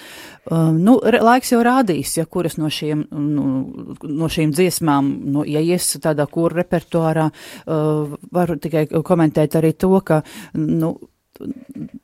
Um, 0.51 0.79
nu, 0.85 1.01
re, 1.03 1.21
laiks 1.21 1.53
jau 1.53 1.63
rādīs, 1.63 2.17
ja 2.17 2.27
kuras 2.27 2.57
no 2.57 2.71
šiem, 2.71 3.07
nu, 3.11 3.45
no 4.03 4.29
šīm 4.29 4.53
dziesmām, 4.53 5.11
nu, 5.25 5.45
ja 5.45 5.61
ies 5.61 5.97
tādā 6.01 6.27
kora 6.31 6.63
repertuārā, 6.63 7.31
uh, 7.67 8.17
varu 8.33 8.57
tikai 8.57 8.87
komentēt 8.87 9.57
arī 9.57 9.73
to, 9.73 10.01
ka, 10.01 10.23
nu, 10.55 10.99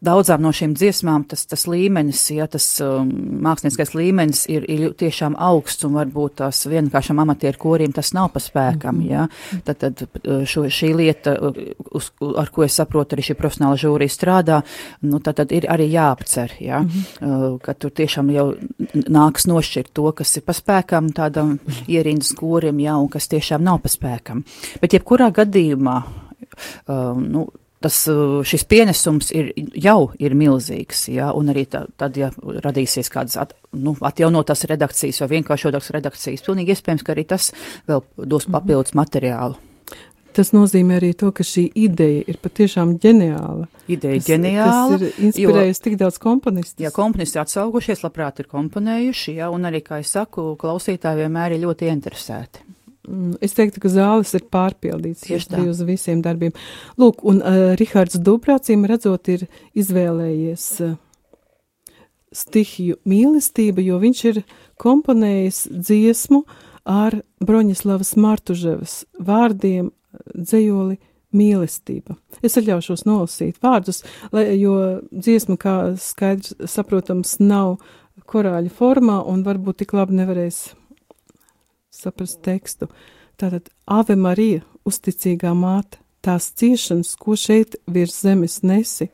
daudzām 0.05 0.43
no 0.45 0.53
šīm 0.55 0.75
dziesmām 0.77 1.25
tas, 1.29 1.45
tas 1.49 1.65
līmenis, 1.71 2.21
ja 2.35 2.47
tas 2.51 2.67
um, 2.85 3.09
mākslinieckais 3.45 3.95
līmenis 3.97 4.45
ir, 4.53 4.67
ir 4.71 4.93
tiešām 5.01 5.37
augsts 5.41 5.87
un 5.87 5.97
varbūt 5.99 6.37
tās 6.43 6.65
vienkāršam 6.71 7.23
amatieru 7.23 7.61
koriem 7.61 7.95
tas 7.95 8.13
nav 8.17 8.31
pa 8.35 8.43
spēkam, 8.43 9.01
-hmm. 9.01 9.11
ja. 9.11 9.27
Tad, 9.65 9.81
tad 9.81 10.05
uh, 10.05 10.45
šo, 10.49 10.67
šī 10.69 10.93
lieta, 10.97 11.37
uh, 11.41 11.59
uz, 11.91 12.11
ar 12.37 12.51
ko 12.55 12.65
es 12.65 12.77
saprotu, 12.81 13.17
arī 13.17 13.27
šī 13.31 13.39
profesionāla 13.39 13.81
žūrija 13.81 14.15
strādā, 14.15 14.61
nu 15.03 15.21
tad, 15.21 15.41
tad 15.41 15.53
ir 15.53 15.69
arī 15.71 15.89
jāapcer, 15.93 16.53
ja, 16.61 16.81
mm 16.83 16.89
-hmm. 16.91 17.59
ka 17.59 17.75
tur 17.75 17.91
tiešām 17.91 18.31
jau 18.31 18.55
nāks 18.95 19.47
nošķirt 19.47 19.93
to, 19.93 20.13
kas 20.13 20.37
ir 20.37 20.43
pa 20.43 20.53
spēkam 20.53 21.13
tādam 21.13 21.59
ierindas 21.87 22.33
korim, 22.33 22.81
ja, 22.81 22.97
un 22.97 23.09
kas 23.09 23.29
tiešām 23.29 23.63
nav 23.63 23.79
pa 23.79 23.89
spēkam. 23.89 24.43
Bet 24.81 24.93
jebkurā 24.93 25.31
gadījumā, 25.33 26.03
uh, 26.89 27.23
nu, 27.23 27.49
tas, 27.85 27.99
uh, 28.11 28.41
šis 28.47 28.65
pienesums 28.71 29.31
ir, 29.37 29.53
jau 29.77 30.13
ir 30.23 30.37
milzīgs, 30.39 31.07
jā, 31.13 31.29
un 31.37 31.53
arī 31.53 31.67
tā, 31.71 31.85
tad, 32.01 32.17
ja 32.21 32.31
radīsies 32.65 33.13
kādas 33.13 33.37
at, 33.41 33.55
nu, 33.77 33.95
atjaunotās 34.01 34.65
redakcijas 34.71 35.21
vai 35.25 35.31
vienkāršotākas 35.37 35.93
redakcijas, 35.99 36.45
pilnīgi 36.47 36.75
iespējams, 36.75 37.05
ka 37.05 37.15
arī 37.15 37.29
tas 37.29 37.53
vēl 37.91 38.05
dos 38.17 38.49
mhm. 38.49 38.57
papildus 38.57 38.97
materiālu. 38.99 39.61
Tas 40.35 40.51
nozīmē 40.51 40.97
arī 40.99 41.13
to, 41.15 41.29
ka 41.31 41.45
šī 41.47 41.69
ideja 41.79 42.25
ir 42.27 42.41
patiešām 42.43 42.97
ģeniāla. 43.03 43.69
Ideja 43.87 44.19
kas, 44.19 44.27
ģeniāla. 44.27 44.97
Kas 44.99 45.05
ir 45.05 45.27
inspirējusi 45.29 45.85
tik 45.85 45.99
daudz 46.01 46.19
komponistus. 46.23 46.81
Jā, 46.83 46.91
komponisti 46.95 47.39
atsaugušies, 47.39 48.03
labprāt 48.03 48.43
ir 48.43 48.51
komponējuši, 48.51 49.37
jā, 49.39 49.53
un 49.55 49.71
arī, 49.71 49.85
kā 49.87 50.01
es 50.03 50.11
saku, 50.17 50.57
klausītāji 50.59 51.23
vienmēr 51.23 51.55
ir 51.55 51.63
ļoti 51.69 51.93
interesēti. 51.93 52.67
Mm, 53.05 53.37
es 53.45 53.53
teiktu, 53.57 53.83
ka 53.85 53.91
zāles 53.93 54.33
ir 54.37 54.47
pārpildītas 54.53 55.27
tieši 55.27 55.51
tā 55.53 55.63
uz 55.69 55.83
visiem 55.85 56.23
darbiem. 56.25 56.55
Lūk, 57.01 57.25
un 57.29 57.43
uh, 57.43 57.73
Rihards 57.79 58.17
Dubrācīm 58.17 58.87
redzot 58.89 59.29
ir 59.33 59.47
izvēlējies 59.77 60.69
uh, 60.87 60.95
stihiju 62.35 62.99
mīlestība, 63.09 63.85
jo 63.85 63.99
viņš 64.03 64.23
ir 64.33 64.45
komponējis 64.81 65.67
dziesmu 65.71 66.45
ar 66.89 67.21
Broņislavas 67.45 68.15
Martuževas 68.21 69.03
vārdiem 69.21 69.91
dzējoli 70.35 70.99
mīlestība. 71.35 72.17
Es 72.47 72.57
atļaušos 72.61 73.05
nolasīt 73.09 73.59
vārdus, 73.65 74.03
lai, 74.33 74.47
jo 74.61 75.03
dziesma, 75.11 75.59
kā 75.61 75.77
skaidrs 76.01 76.55
saprotams, 76.71 77.37
nav 77.43 77.77
korāļa 78.31 78.71
formā 78.73 79.19
un 79.29 79.43
varbūt 79.47 79.83
tik 79.83 79.95
labi 79.97 80.21
nevarēs 80.21 80.69
saprast 82.05 82.43
tekstu. 82.45 82.89
Tātad 83.41 83.71
Ave 83.91 84.17
Marija, 84.17 84.63
uzticīgā 84.87 85.55
māte, 85.59 85.99
tās 86.25 86.51
ciešanas, 86.57 87.15
ko 87.21 87.37
šeit 87.37 87.77
virs 87.91 88.21
zemes 88.25 88.61
nesi, 88.63 89.11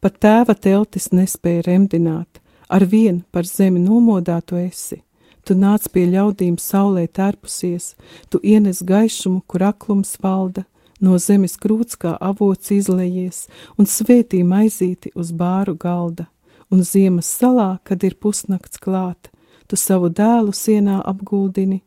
pat 0.00 0.18
tēva 0.20 0.56
teltis 0.56 1.10
nespēja 1.12 1.66
remdināt, 1.68 2.40
ar 2.68 2.84
vien 2.84 3.22
par 3.32 3.48
zemi 3.48 3.80
nomodātu 3.82 4.58
esi. 4.60 5.02
Tu 5.44 5.56
nāc 5.56 5.86
pie 5.92 6.04
ļaudīm 6.10 6.58
saulē 6.60 7.06
tērpusies, 7.08 7.94
tu 8.28 8.40
ienes 8.44 8.82
gaišumu, 8.86 9.40
kur 9.48 9.64
aklums 9.70 10.16
valda, 10.22 10.66
no 11.00 11.16
zemes 11.18 11.56
krūts 11.60 11.96
kā 12.00 12.12
avots 12.20 12.70
izlejies, 12.76 13.46
un 13.78 13.88
svētī 13.88 14.42
maizīti 14.44 15.14
uz 15.16 15.32
bāru 15.32 15.74
galda, 15.80 16.28
un 16.70 16.84
ziemas 16.84 17.30
salā, 17.40 17.78
kad 17.84 18.04
ir 18.04 18.18
pusnakts 18.20 18.78
klāt, 18.78 19.32
tu 19.66 19.80
savu 19.80 20.10
dēlu 20.12 20.52
sienā 20.54 21.00
apguldini, 21.08 21.80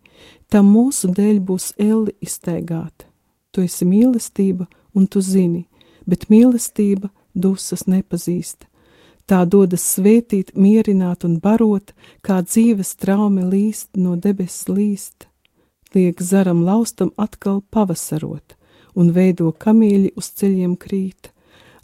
tam 0.54 0.70
mūsu 0.70 1.10
dēļ 1.10 1.40
būs 1.42 1.72
elli 1.82 2.14
izteigāta. 2.22 3.08
Tu 3.52 3.66
esi 3.66 3.88
mīlestība, 3.90 4.68
un 4.94 5.08
tu 5.10 5.22
zini, 5.22 5.66
bet 6.06 6.28
mīlestība 6.30 7.10
dusas 7.34 7.88
nepazīst. 7.90 8.68
Tā 9.26 9.44
dodas 9.50 9.86
svētīt, 9.96 10.52
mierināt 10.54 11.24
un 11.26 11.40
barot, 11.42 11.94
kā 12.22 12.42
dzīves 12.46 12.94
traume 13.02 13.46
līst 13.50 13.96
no 13.98 14.18
debesis 14.20 14.68
līst. 14.70 15.28
Liek 15.96 16.22
zaram 16.22 16.62
laustam 16.66 17.14
atkal 17.18 17.62
pavasarot, 17.74 18.58
un 18.94 19.14
veido 19.16 19.50
kamīļi 19.54 20.12
uz 20.20 20.30
ceļiem 20.38 20.76
krīt, 20.78 21.32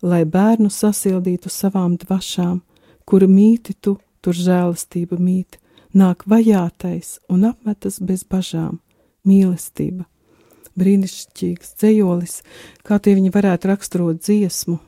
lai 0.01 0.25
bērnu 0.25 0.69
sasildītu 0.69 1.49
savām 1.49 1.95
dvašām, 2.01 2.59
kura 3.05 3.29
mīti 3.29 3.73
tu, 3.81 3.97
tur 4.21 4.37
žēlastība 4.37 5.17
mīt, 5.17 5.57
nāk 5.95 6.25
vajātais 6.29 7.17
un 7.29 7.47
apmetas 7.49 7.99
bez 7.99 8.23
bažām- 8.23 8.79
mīlestība. 9.27 10.05
Brīnišķīgs 10.79 11.73
dzējolis, 11.79 12.41
kā 12.83 12.99
tie 13.01 13.15
viņi 13.15 13.31
varētu 13.31 13.67
raksturot 13.67 14.21
dziesmu, 14.21 14.79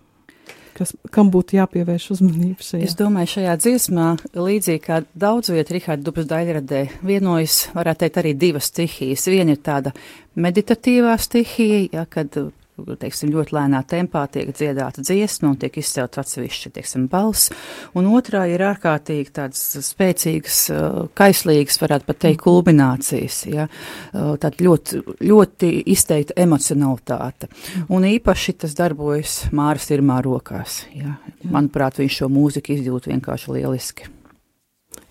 kas, 0.77 0.93
kam 1.11 1.31
būtu 1.33 1.57
jāpievērš 1.57 2.11
uzmanība 2.15 2.63
šajā? 2.63 2.83
Es 2.87 2.95
domāju, 2.95 3.33
šajā 3.35 3.57
dziesmā, 3.57 4.07
līdzīgi 4.33 4.81
kā 4.85 5.01
daudz 5.17 5.51
viet 5.51 5.71
Riharda 5.73 6.03
Dubas 6.03 6.29
daļradē, 6.29 6.81
vienojas, 7.03 7.67
varētu 7.75 8.05
teikt, 8.05 8.21
arī 8.21 8.33
divas 8.37 8.71
stihijas. 8.71 9.27
Viena 9.27 9.51
ir 9.51 9.57
tāda 9.57 9.91
meditatīvā 10.35 11.17
stihija, 11.19 11.89
ja, 11.91 12.05
kad 12.05 12.53
teiksim, 13.01 13.31
ļoti 13.33 13.55
lēnā 13.55 13.81
tempā 13.89 14.23
tiek 14.31 14.51
dziedāta 14.55 15.03
dziesma 15.05 15.51
un 15.51 15.57
tiek 15.61 15.77
izcelt 15.81 16.17
atsevišķi, 16.21 16.71
teiksim, 16.77 17.07
balss, 17.11 17.51
un 17.97 18.09
otrā 18.11 18.43
ir 18.51 18.63
ārkārtīgi 18.67 19.33
tādas 19.35 19.63
spēcīgas, 19.87 20.61
uh, 20.73 21.01
kaislīgas, 21.17 21.79
varētu 21.81 22.09
pat 22.09 22.21
teikt, 22.25 22.41
kulminācijas, 22.45 23.41
ja, 23.51 23.67
uh, 23.67 24.33
tāda 24.41 24.67
ļoti, 24.67 25.03
ļoti 25.27 25.73
izteikta 25.93 26.37
emocionalitāte, 26.41 27.51
un 27.91 28.07
īpaši 28.09 28.57
tas 28.65 28.75
darbojas 28.77 29.37
Māras 29.55 29.89
Irmā 29.93 30.21
rokās, 30.25 30.83
ja. 30.95 31.17
Manuprāt, 31.51 31.99
viņš 32.01 32.21
šo 32.21 32.27
mūziku 32.31 32.75
izjūt 32.75 33.09
vienkārši 33.11 33.55
lieliski. 33.57 34.09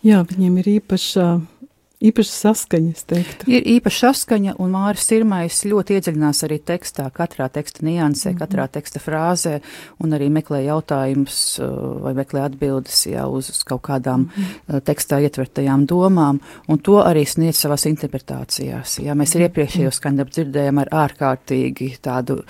Jā, 0.06 0.22
viņiem 0.28 0.60
ir 0.62 0.68
īpaša 0.78 1.24
īpaša 2.00 2.32
saskaņa, 2.32 2.92
es 2.96 3.06
teiktu. 3.08 3.48
Ir 3.52 3.66
īpaša 3.76 4.10
saskaņa, 4.10 4.54
un 4.62 4.72
Māris 4.74 5.04
Sirmais 5.08 5.60
ļoti 5.68 5.98
iedziļinās 5.98 6.42
arī 6.46 6.58
tekstā, 6.70 7.06
katrā 7.14 7.48
teksta 7.52 7.84
niansē, 7.86 8.30
mm 8.30 8.34
-hmm. 8.34 8.40
katrā 8.40 8.66
teksta 8.68 9.02
frāzē, 9.04 9.60
un 10.00 10.16
arī 10.16 10.30
meklē 10.32 10.62
jautājumus 10.64 11.60
uh, 11.60 12.02
vai 12.04 12.14
meklē 12.14 12.44
atbildes 12.48 13.06
jau 13.06 13.28
uz, 13.36 13.50
uz 13.50 13.62
kaut 13.64 13.82
kādām 13.82 14.20
mm 14.20 14.30
-hmm. 14.30 14.80
tekstā 14.80 15.20
ietvertajām 15.20 15.86
domām, 15.86 16.40
un 16.68 16.78
to 16.78 17.02
arī 17.04 17.24
sniedz 17.26 17.56
savās 17.56 17.86
interpretācijās. 17.86 18.98
Jā, 18.98 19.14
mēs 19.14 19.36
arī 19.36 19.48
iepriekšējos 19.48 19.94
skandab 19.94 20.30
dzirdējām 20.30 20.78
ar 20.78 20.88
ārkārtīgi 20.88 21.96
tādu 22.00 22.42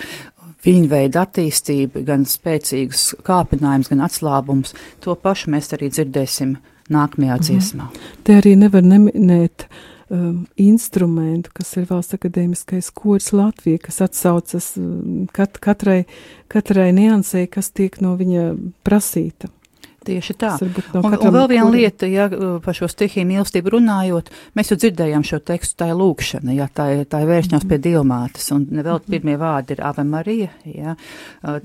viņa 0.65 0.89
veida 0.89 1.25
attīstību, 1.25 2.03
gan 2.05 2.25
spēcīgus 2.25 3.15
kāpinājumus, 3.23 3.89
gan 3.89 4.01
atslābumus. 4.01 4.75
To 4.99 5.15
pašu 5.15 5.51
mēs 5.51 5.73
arī 5.73 5.89
dzirdēsim 5.89 6.57
nākamajā 6.91 7.37
mhm. 7.37 7.47
dziesmā. 7.47 7.89
Te 8.27 8.37
arī 8.41 8.55
nevar 8.59 8.85
neminēt 8.85 9.67
um, 10.11 10.43
instrumentu, 10.59 11.53
kas 11.55 11.73
ir 11.79 11.87
valsts 11.89 12.17
akadēmiskais 12.17 12.91
kurs 12.95 13.31
Latvija, 13.35 13.81
kas 13.87 14.01
atsaucas 14.07 14.73
um, 14.81 15.25
kat, 15.33 15.59
katrai, 15.63 16.03
katrai 16.51 16.91
niansē, 16.97 17.47
kas 17.51 17.71
tiek 17.75 17.99
no 18.03 18.17
viņa 18.19 18.51
prasīta. 18.87 19.51
Tieši 20.01 20.33
tā. 20.33 20.55
Un, 20.97 21.13
un 21.13 21.33
vēl 21.35 21.47
viena 21.51 21.67
lieta, 21.69 22.07
ja 22.09 22.23
par 22.65 22.73
šo 22.73 22.87
stihiju 22.89 23.27
mīlestību 23.29 23.75
runājot, 23.75 24.31
mēs 24.57 24.71
jau 24.71 24.77
dzirdējām 24.81 25.21
šo 25.27 25.37
tekstu, 25.45 25.75
tā 25.77 25.91
ir 25.91 25.99
lūkšana, 25.99 26.55
ja 26.57 26.65
tā 26.73 26.87
ir, 26.95 27.03
tā 27.05 27.19
ir 27.21 27.29
vēršanās 27.29 27.67
pie 27.69 27.77
dievmātes, 27.83 28.47
un 28.55 28.63
nevēl 28.65 28.97
mhm. 28.97 29.11
pirmie 29.13 29.35
vārdi 29.37 29.75
ir 29.75 29.83
Ave 29.85 30.05
Marija, 30.09 30.49
ja. 30.65 30.95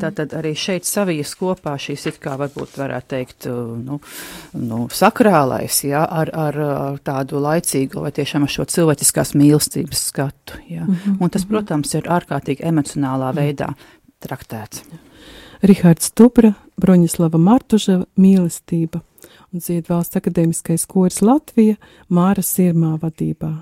Tātad 0.02 0.36
arī 0.36 0.52
šeit 0.52 0.84
savijas 0.84 1.32
kopā 1.40 1.78
šīs 1.80 2.04
it 2.12 2.20
kā 2.20 2.36
varbūt 2.42 2.76
varētu 2.82 3.10
teikt, 3.14 3.48
nu, 3.48 4.02
nu 4.60 4.82
sakrālais, 4.92 5.80
ja, 5.88 6.04
ar, 6.04 6.34
ar 6.36 6.60
tādu 7.08 7.40
laicīgu 7.40 8.04
vai 8.04 8.12
tiešām 8.20 8.44
ar 8.44 8.52
šo 8.52 8.68
cilvēciskās 8.76 9.32
mīlestības 9.32 10.06
skatu, 10.12 10.60
ja. 10.68 10.84
Mhm, 10.84 11.16
un 11.22 11.32
tas, 11.32 11.48
mhm. 11.48 11.54
protams, 11.56 11.96
ir 11.96 12.12
ārkārtīgi 12.20 12.68
emocionālā 12.68 13.32
veidā 13.40 13.72
traktēts. 14.20 14.84
Rihards 15.62 16.10
Tupra, 16.12 16.52
Broņislava 16.80 17.38
Martuževa 17.40 18.04
mīlestība 18.20 19.00
un 19.52 19.62
dzied 19.62 19.88
valsts 19.88 20.18
akadēmiskais 20.20 20.84
koris 20.90 21.22
Latvija 21.24 21.78
Māra 22.12 22.44
Sirmā 22.44 22.96
vadībā. 23.00 23.52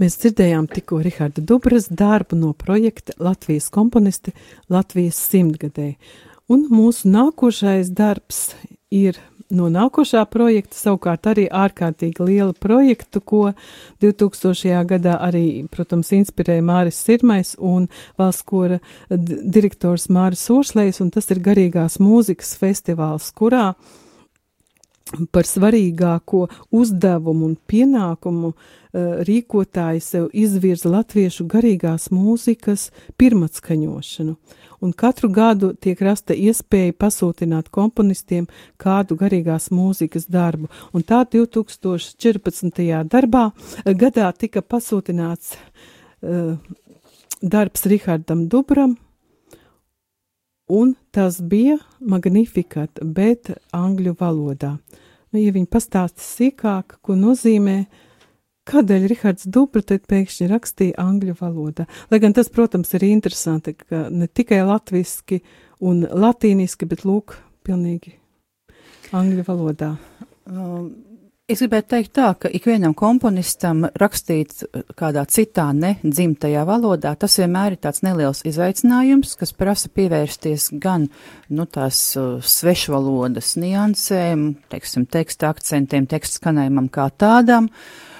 Mēs 0.00 0.16
dzirdējām 0.22 0.66
tikko 0.72 0.98
Riharda 1.04 1.42
Dubras 1.46 1.86
darbu 1.86 2.38
no 2.38 2.52
projekta 2.58 3.14
Latvijas 3.22 3.68
komponisti 3.74 4.34
Latvijas 4.72 5.20
simtgadē. 5.30 5.94
Un 6.50 6.66
mūsu 6.72 7.08
nākošais 7.12 7.92
darbs 7.94 8.50
ir 8.90 9.20
no 9.54 9.68
nākošā 9.72 10.24
projekta, 10.30 10.76
savukārt 10.76 11.28
arī 11.30 11.44
ārkārtīgi 11.46 12.26
liela 12.26 12.54
projektu, 12.58 13.20
ko 13.20 13.42
2000. 14.02 14.82
gadā 14.88 15.16
arī, 15.22 15.64
protams, 15.70 16.12
inspirēja 16.16 16.64
Māris 16.64 17.00
Sirmais 17.04 17.54
un 17.58 17.88
valsts 18.18 18.46
kora 18.48 18.80
direktors 19.10 20.08
Māris 20.12 20.46
Ošlējs, 20.50 21.02
un 21.04 21.12
tas 21.14 21.30
ir 21.30 21.42
garīgās 21.44 22.00
mūzikas 22.02 22.56
festivāls, 22.60 23.30
kurā 23.36 23.74
par 25.32 25.48
svarīgāko 25.48 26.46
uzdevumu 26.74 27.50
un 27.50 27.56
pienākumu 27.70 28.52
uh, 28.52 28.58
rīkotāji 29.28 30.02
sev 30.02 30.28
izvirza 30.32 30.92
latviešu 30.92 31.46
garīgās 31.50 32.10
mūzikas 32.14 32.90
pirmatskaņošanu 33.20 34.36
un 34.84 34.92
katru 34.92 35.30
gadu 35.32 35.72
tiek 35.80 36.00
rasta 36.04 36.34
iespēja 36.36 36.92
pasūtināt 37.00 37.70
komponistiem 37.72 38.46
kādu 38.80 39.16
garīgās 39.16 39.70
mūzikas 39.72 40.28
darbu. 40.28 40.68
Un 40.92 41.04
tā 41.08 41.22
2014. 41.24 42.82
darbā, 43.08 43.46
eh, 43.84 43.94
gadā 43.94 44.28
tika 44.36 44.60
pasūtināts 44.60 45.56
uh, 45.56 46.58
darbs 47.40 47.86
Rihardam 47.86 48.46
Dubram, 48.48 48.96
un 50.68 50.94
tas 51.12 51.40
bija 51.40 51.78
Magnificat, 52.00 53.00
bet 53.02 53.54
angļu 53.72 54.16
valodā. 54.20 54.76
Nu, 55.34 55.40
ja 55.42 55.50
viņi 55.50 55.66
pastāsta 55.66 56.22
sīkāk, 56.22 57.00
ko 57.02 57.16
nozīmē 57.18 57.84
Kādēļ 58.64 59.02
Rihards 59.10 59.48
Dubra 59.52 59.82
tad 59.84 60.06
pēkšņi 60.08 60.46
rakstīja 60.48 61.02
angļu 61.02 61.34
valodā? 61.36 61.84
Lai 62.08 62.20
gan 62.22 62.32
tas, 62.32 62.48
protams, 62.48 62.94
ir 62.96 63.04
interesanti, 63.10 63.74
ka 63.76 64.06
ne 64.08 64.24
tikai 64.30 64.62
latviski 64.64 65.42
un 65.84 66.06
latīniski, 66.08 66.88
bet 66.88 67.04
lūk, 67.04 67.36
pilnīgi 67.66 68.14
angļu 69.12 69.44
valodā. 69.50 69.96
Um. 70.48 70.94
Es 71.44 71.60
gribētu 71.60 71.90
teikt 71.92 72.14
tā, 72.16 72.30
ka 72.40 72.48
ikvienam 72.56 72.94
komponistam 72.96 73.82
rakstīt 74.00 74.62
kādā 74.96 75.26
citā 75.28 75.66
ne 75.76 75.90
dzimtajā 76.00 76.62
valodā, 76.64 77.10
tas 77.20 77.36
vienmēr 77.36 77.74
ir 77.74 77.82
tāds 77.84 78.00
neliels 78.06 78.40
izaicinājums, 78.48 79.34
kas 79.36 79.52
prasa 79.52 79.90
pievērsties 79.92 80.70
gan, 80.80 81.04
nu, 81.52 81.66
tās 81.68 81.98
uh, 82.16 82.38
svešvalodas 82.40 83.58
niansēm, 83.60 84.46
teiksim, 84.72 85.04
teksta 85.04 85.52
akcentiem, 85.52 86.08
teksta 86.08 86.40
skanējumam 86.40 86.88
kā 86.96 87.10
tādam, 87.12 87.68
uh, 87.68 88.13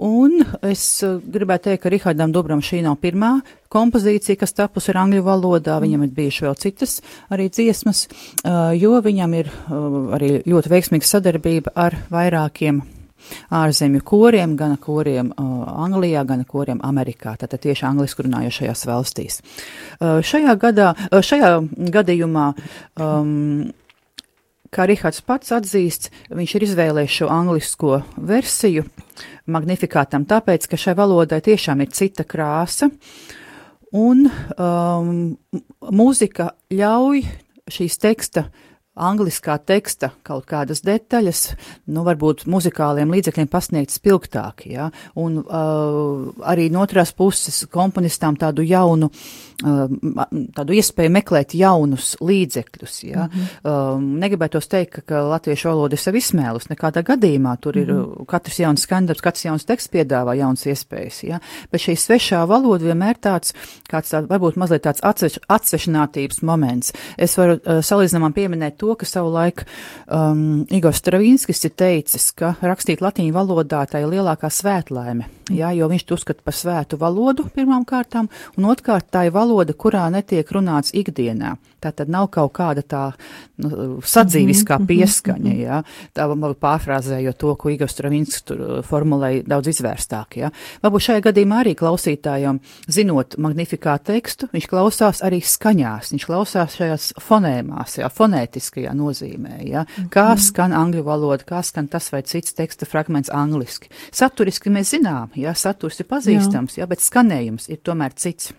Un 0.00 0.38
es 0.66 0.82
eh, 1.04 1.16
gribētu 1.20 1.68
teikt, 1.68 1.82
ka 1.82 1.92
Rihardam 1.92 2.32
Dubram 2.32 2.62
šī 2.64 2.82
nav 2.86 2.98
pirmā 3.02 3.34
kompozīcija, 3.72 4.38
kas 4.40 4.56
tapusi 4.56 4.92
ar 4.94 5.02
angļu 5.04 5.24
valodā. 5.26 5.76
Mm. 5.76 5.86
Viņam 5.86 6.06
ir 6.06 6.14
bijuši 6.16 6.46
vēl 6.46 6.56
citas 6.60 7.00
arī 7.32 7.50
dziesmas, 7.52 8.06
eh, 8.06 8.62
jo 8.80 8.94
viņam 9.04 9.36
ir 9.40 9.50
eh, 9.50 9.76
arī 10.16 10.32
ļoti 10.48 10.72
veiksmīga 10.72 11.10
sadarbība 11.10 11.74
ar 11.74 11.98
vairākiem 12.12 12.82
ārzemju 13.52 14.02
koriem, 14.06 14.54
gan 14.56 14.76
koriem 14.80 15.28
uh, 15.34 15.66
Anglijā, 15.84 16.22
gan 16.28 16.44
koriem 16.48 16.80
Amerikā, 16.86 17.34
tātad 17.40 17.62
tieši 17.64 17.86
angliski 17.88 18.24
runājošajās 18.26 18.86
valstīs. 18.88 19.40
Uh, 20.00 20.20
šajā 20.24 20.56
gadā, 20.60 20.92
uh, 21.10 21.20
šajā 21.24 21.52
gadījumā 21.94 22.46
um, 22.96 23.70
Kā 24.70 24.86
Rihards 24.86 25.22
pats 25.26 25.50
atzīst, 25.50 26.10
viņš 26.30 26.54
ir 26.54 26.64
izvēlējis 26.68 27.16
šo 27.20 27.28
anglisko 27.34 28.00
versiju 28.30 28.84
magnifikātam, 29.50 30.28
tāpēc, 30.30 30.68
ka 30.70 30.78
šai 30.78 30.94
valodai 30.98 31.40
tiešām 31.42 31.82
ir 31.82 31.90
cita 31.96 32.22
krāsa, 32.22 32.90
un 33.90 34.28
um, 34.30 35.14
mūzika 35.90 36.52
ļauj 36.70 37.24
šīs 37.70 37.98
teksta 37.98 38.46
uh, 38.46 38.69
angliskā 39.00 39.56
teksta 39.66 40.12
kaut 40.26 40.46
kādas 40.50 40.82
detaļas, 40.84 41.42
nu, 41.90 42.04
varbūt 42.06 42.44
muzikāliem 42.50 43.12
līdzekļiem 43.14 43.48
pasniegt 43.50 43.94
spilgtāk, 43.94 44.66
ja, 44.70 44.90
un 45.20 45.40
uh, 45.40 46.30
arī 46.50 46.68
no 46.72 46.84
otras 46.84 47.14
puses 47.16 47.62
komponistām 47.72 48.36
tādu 48.40 48.64
jaunu, 48.66 49.10
uh, 49.64 49.94
tādu 50.56 50.76
iespēju 50.76 51.14
meklēt 51.16 51.54
jaunus 51.58 52.12
līdzekļus, 52.20 52.98
ja. 53.08 53.26
Mm 53.26 53.40
-hmm. 53.40 53.70
um, 53.96 54.08
negribētos 54.22 54.68
teikt, 54.68 55.00
ka, 55.00 55.02
ka 55.06 55.22
latviešu 55.34 55.70
valoda 55.72 55.96
ir 55.96 56.02
sev 56.02 56.18
izsmēlus, 56.20 56.68
nekādā 56.70 57.04
gadījumā 57.06 57.56
tur 57.60 57.76
ir 57.76 57.92
mm 57.92 58.04
-hmm. 58.04 58.26
katrs 58.26 58.60
jauns 58.60 58.82
skandarbs, 58.86 59.20
katrs 59.20 59.44
jauns 59.44 59.64
teksts 59.64 59.92
piedāvā 59.92 60.36
jaunas 60.36 60.66
iespējas, 60.66 61.22
ja, 61.24 61.40
bet 61.72 61.80
šī 61.80 61.96
svešā 61.96 62.46
valoda 62.46 62.84
vienmēr 62.84 63.16
tāds, 63.20 63.54
kāds 63.90 64.12
tā, 64.12 64.26
varbūt 64.26 64.56
mazliet 64.56 64.82
tāds 64.82 65.00
atsveš, 65.02 65.38
atsvešinātības 65.48 66.42
moments. 66.42 66.92
Es 67.18 67.38
varu 67.38 67.52
uh, 67.52 67.80
salīdzinājumam 67.80 68.32
pieminēt 68.32 68.76
to, 68.76 68.89
ka 68.98 69.08
savulaik 69.08 69.64
um, 70.06 70.64
Igor 70.70 70.96
Stravīnskis 70.96 71.64
ir 71.68 71.74
teicis, 71.78 72.30
ka 72.36 72.54
rakstīt 72.62 73.02
latīņu 73.04 73.34
valodā 73.36 73.84
tā 73.90 74.02
ir 74.02 74.10
lielākā 74.12 74.50
svētlaime, 74.52 75.28
jā, 75.50 75.72
jo 75.76 75.88
viņš 75.90 76.06
to 76.06 76.18
uzskata 76.18 76.44
par 76.46 76.56
svētu 76.56 76.98
valodu 77.00 77.46
pirmām 77.54 77.86
kārtām, 77.88 78.30
un 78.56 78.70
otrkārt 78.70 79.10
tā 79.12 79.26
ir 79.28 79.34
valoda, 79.36 79.74
kurā 79.74 80.06
netiek 80.12 80.48
runāts 80.54 80.94
ikdienā. 80.96 81.56
Tā 81.80 81.94
tad 81.96 82.10
nav 82.12 82.26
kaut 82.28 82.52
kāda 82.58 82.82
tā 82.84 83.02
nu, 83.64 84.00
sadzīviskā 84.04 84.76
mhm, 84.76 84.84
mhm, 84.84 84.88
pieskaņa, 84.90 85.52
jā. 85.56 85.78
Tā 86.16 86.26
pārfrāzējot 86.60 87.38
to, 87.40 87.54
ko 87.56 87.72
Igor 87.72 87.88
Stravīnskis 87.88 88.44
tur 88.44 88.60
uh, 88.60 88.74
formulēja 88.84 89.46
daudz 89.48 89.72
izvērstāk, 89.72 90.36
jā. 90.42 90.50
Varbūt 90.84 91.06
šajā 91.06 91.24
gadījumā 91.30 91.62
arī 91.64 91.72
klausītājam, 91.80 92.60
zinot 92.84 93.38
magnifikā 93.40 93.96
tekstu, 94.04 94.50
viņš 94.52 94.68
klausās 94.68 95.24
arī 95.24 95.40
skaņās, 95.40 96.12
viņš 96.12 96.28
klausās 96.28 96.76
šajās 96.76 97.08
fonēmās, 97.24 97.96
jā, 98.02 98.12
fonētiskajā 98.12 98.69
tiešajā 98.74 98.94
nozīmē. 98.96 99.56
Ja? 99.66 99.84
Kā 100.10 100.32
mhm. 100.34 100.42
skan 100.44 100.72
angļu 100.76 101.04
valoda, 101.06 101.44
kā 101.46 101.62
skan 101.62 101.88
tas 101.88 102.10
vai 102.12 102.22
cits 102.22 102.54
teksta 102.54 102.86
fragments 102.86 103.30
angliski. 103.30 103.90
Saturiski 104.12 104.70
mēs 104.70 104.94
zinām, 104.94 105.30
ja 105.34 105.54
saturs 105.54 106.00
ir 106.00 106.08
pazīstams, 106.10 106.76
jā. 106.76 106.84
Ja, 106.84 106.88
bet 106.90 107.02
skanējums 107.04 107.68
ir 107.70 107.80
tomēr 107.84 108.14
cits. 108.16 108.52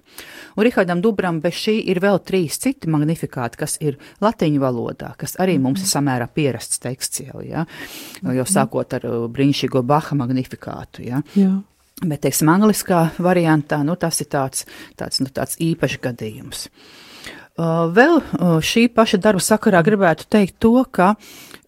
Un 0.55 0.65
Rihardam 0.67 1.01
Dubram 1.01 1.39
bez 1.41 1.55
šī 1.55 1.77
ir 1.91 2.01
vēl 2.03 2.19
trīs 2.25 2.59
citi 2.61 2.89
magnifikāti, 2.91 3.57
kas 3.57 3.77
ir 3.81 3.97
latiņu 4.21 4.61
valodā, 4.61 5.13
kas 5.17 5.37
arī 5.39 5.57
mums 5.57 5.81
ir 5.81 5.87
mhm. 5.87 5.93
samērā 5.95 6.29
pierasts 6.33 6.81
teksts 6.81 7.25
jau, 7.25 7.41
ja? 7.41 7.65
jo 8.21 8.43
mhm. 8.43 8.51
sākot 8.51 8.97
ar 8.99 9.07
uh, 9.09 9.27
brīnišķīgo 9.31 9.83
Baha 9.87 10.17
magnifikātu. 10.19 11.05
Ja? 11.07 11.21
Jā. 11.35 11.53
Bet, 12.01 12.23
teiksim, 12.23 12.49
angliskā 12.49 13.11
variantā, 13.21 13.83
nu, 13.85 13.93
tas 13.99 14.17
ir 14.23 14.29
tāds, 14.31 14.65
tāds, 14.97 15.21
nu, 15.21 15.29
tāds 15.29 15.59
īpašs 15.61 15.99
gadījums. 16.01 16.63
Uh, 17.61 17.91
vēl 17.93 18.15
uh, 18.17 18.55
šī 18.63 18.87
paša 18.95 19.19
darba 19.21 19.41
sakarā 19.43 19.83
gribētu 19.85 20.25
teikt 20.31 20.55
to, 20.63 20.71
ka 20.89 21.11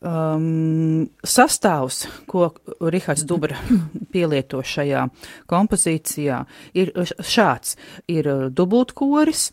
um, 0.01 1.03
sastāvs, 1.21 1.99
ko 2.25 2.47
Rihards 2.81 3.25
Dubra 3.29 3.59
pielieto 4.13 4.63
šajā 4.65 5.03
kompozīcijā, 5.51 6.39
ir 6.79 6.93
šāds. 7.19 7.75
Ir 8.09 8.31
uh, 8.31 8.47
dubultkoris, 8.49 9.51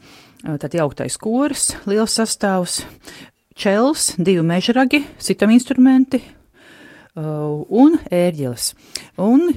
tad 0.62 0.79
jauktais 0.79 1.18
koris, 1.20 1.74
liels 1.90 2.16
sastāvs, 2.16 2.79
čels, 3.53 4.14
divi 4.16 4.46
mežragi, 4.46 5.03
sitam 5.20 5.53
instrumenti 5.53 6.22
uh, 6.24 7.61
un 7.68 8.00
ērģeles. 8.09 8.72
Un 9.20 9.50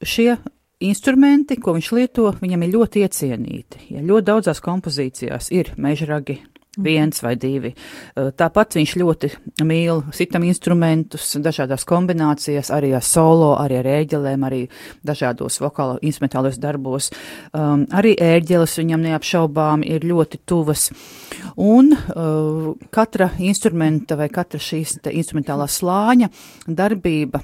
šie 0.00 0.38
instrumenti, 0.88 1.58
ko 1.60 1.76
viņš 1.76 1.92
lieto, 1.96 2.30
viņam 2.40 2.66
ir 2.66 2.74
ļoti 2.74 3.04
iecienīti. 3.06 3.86
Ja 3.94 4.04
ļoti 4.04 4.30
daudzās 4.30 4.62
kompozīcijās 4.64 5.52
ir 5.54 5.72
mežragi, 5.80 6.40
viens 6.78 7.20
vai 7.22 7.34
divi. 7.38 7.72
Tāpat 8.14 8.76
viņš 8.78 8.94
ļoti 9.00 9.30
mīl 9.66 10.02
sitam 10.14 10.44
instrumentus, 10.46 11.34
dažādās 11.42 11.86
kombinācijās, 11.88 12.70
arī 12.74 12.94
ar 12.96 13.04
solo, 13.06 13.54
arī 13.60 13.78
ar 13.80 13.90
ēģelēm, 13.98 14.46
arī 14.46 14.62
dažādos 15.06 15.60
vokālo 15.62 15.98
instrumentālos 16.02 16.58
darbos. 16.62 17.10
Um, 17.52 17.86
arī 17.94 18.14
ēģeles 18.18 18.78
viņam 18.80 19.06
neapšaubām 19.08 19.84
ir 19.86 20.06
ļoti 20.06 20.42
tuvas. 20.48 20.88
Un 21.60 21.94
uh, 21.94 22.70
katra 22.94 23.30
instrumenta 23.38 24.18
vai 24.18 24.30
katra 24.32 24.60
šīs 24.62 24.98
instrumentālā 25.14 25.68
slāņa 25.70 26.30
darbība 26.66 27.42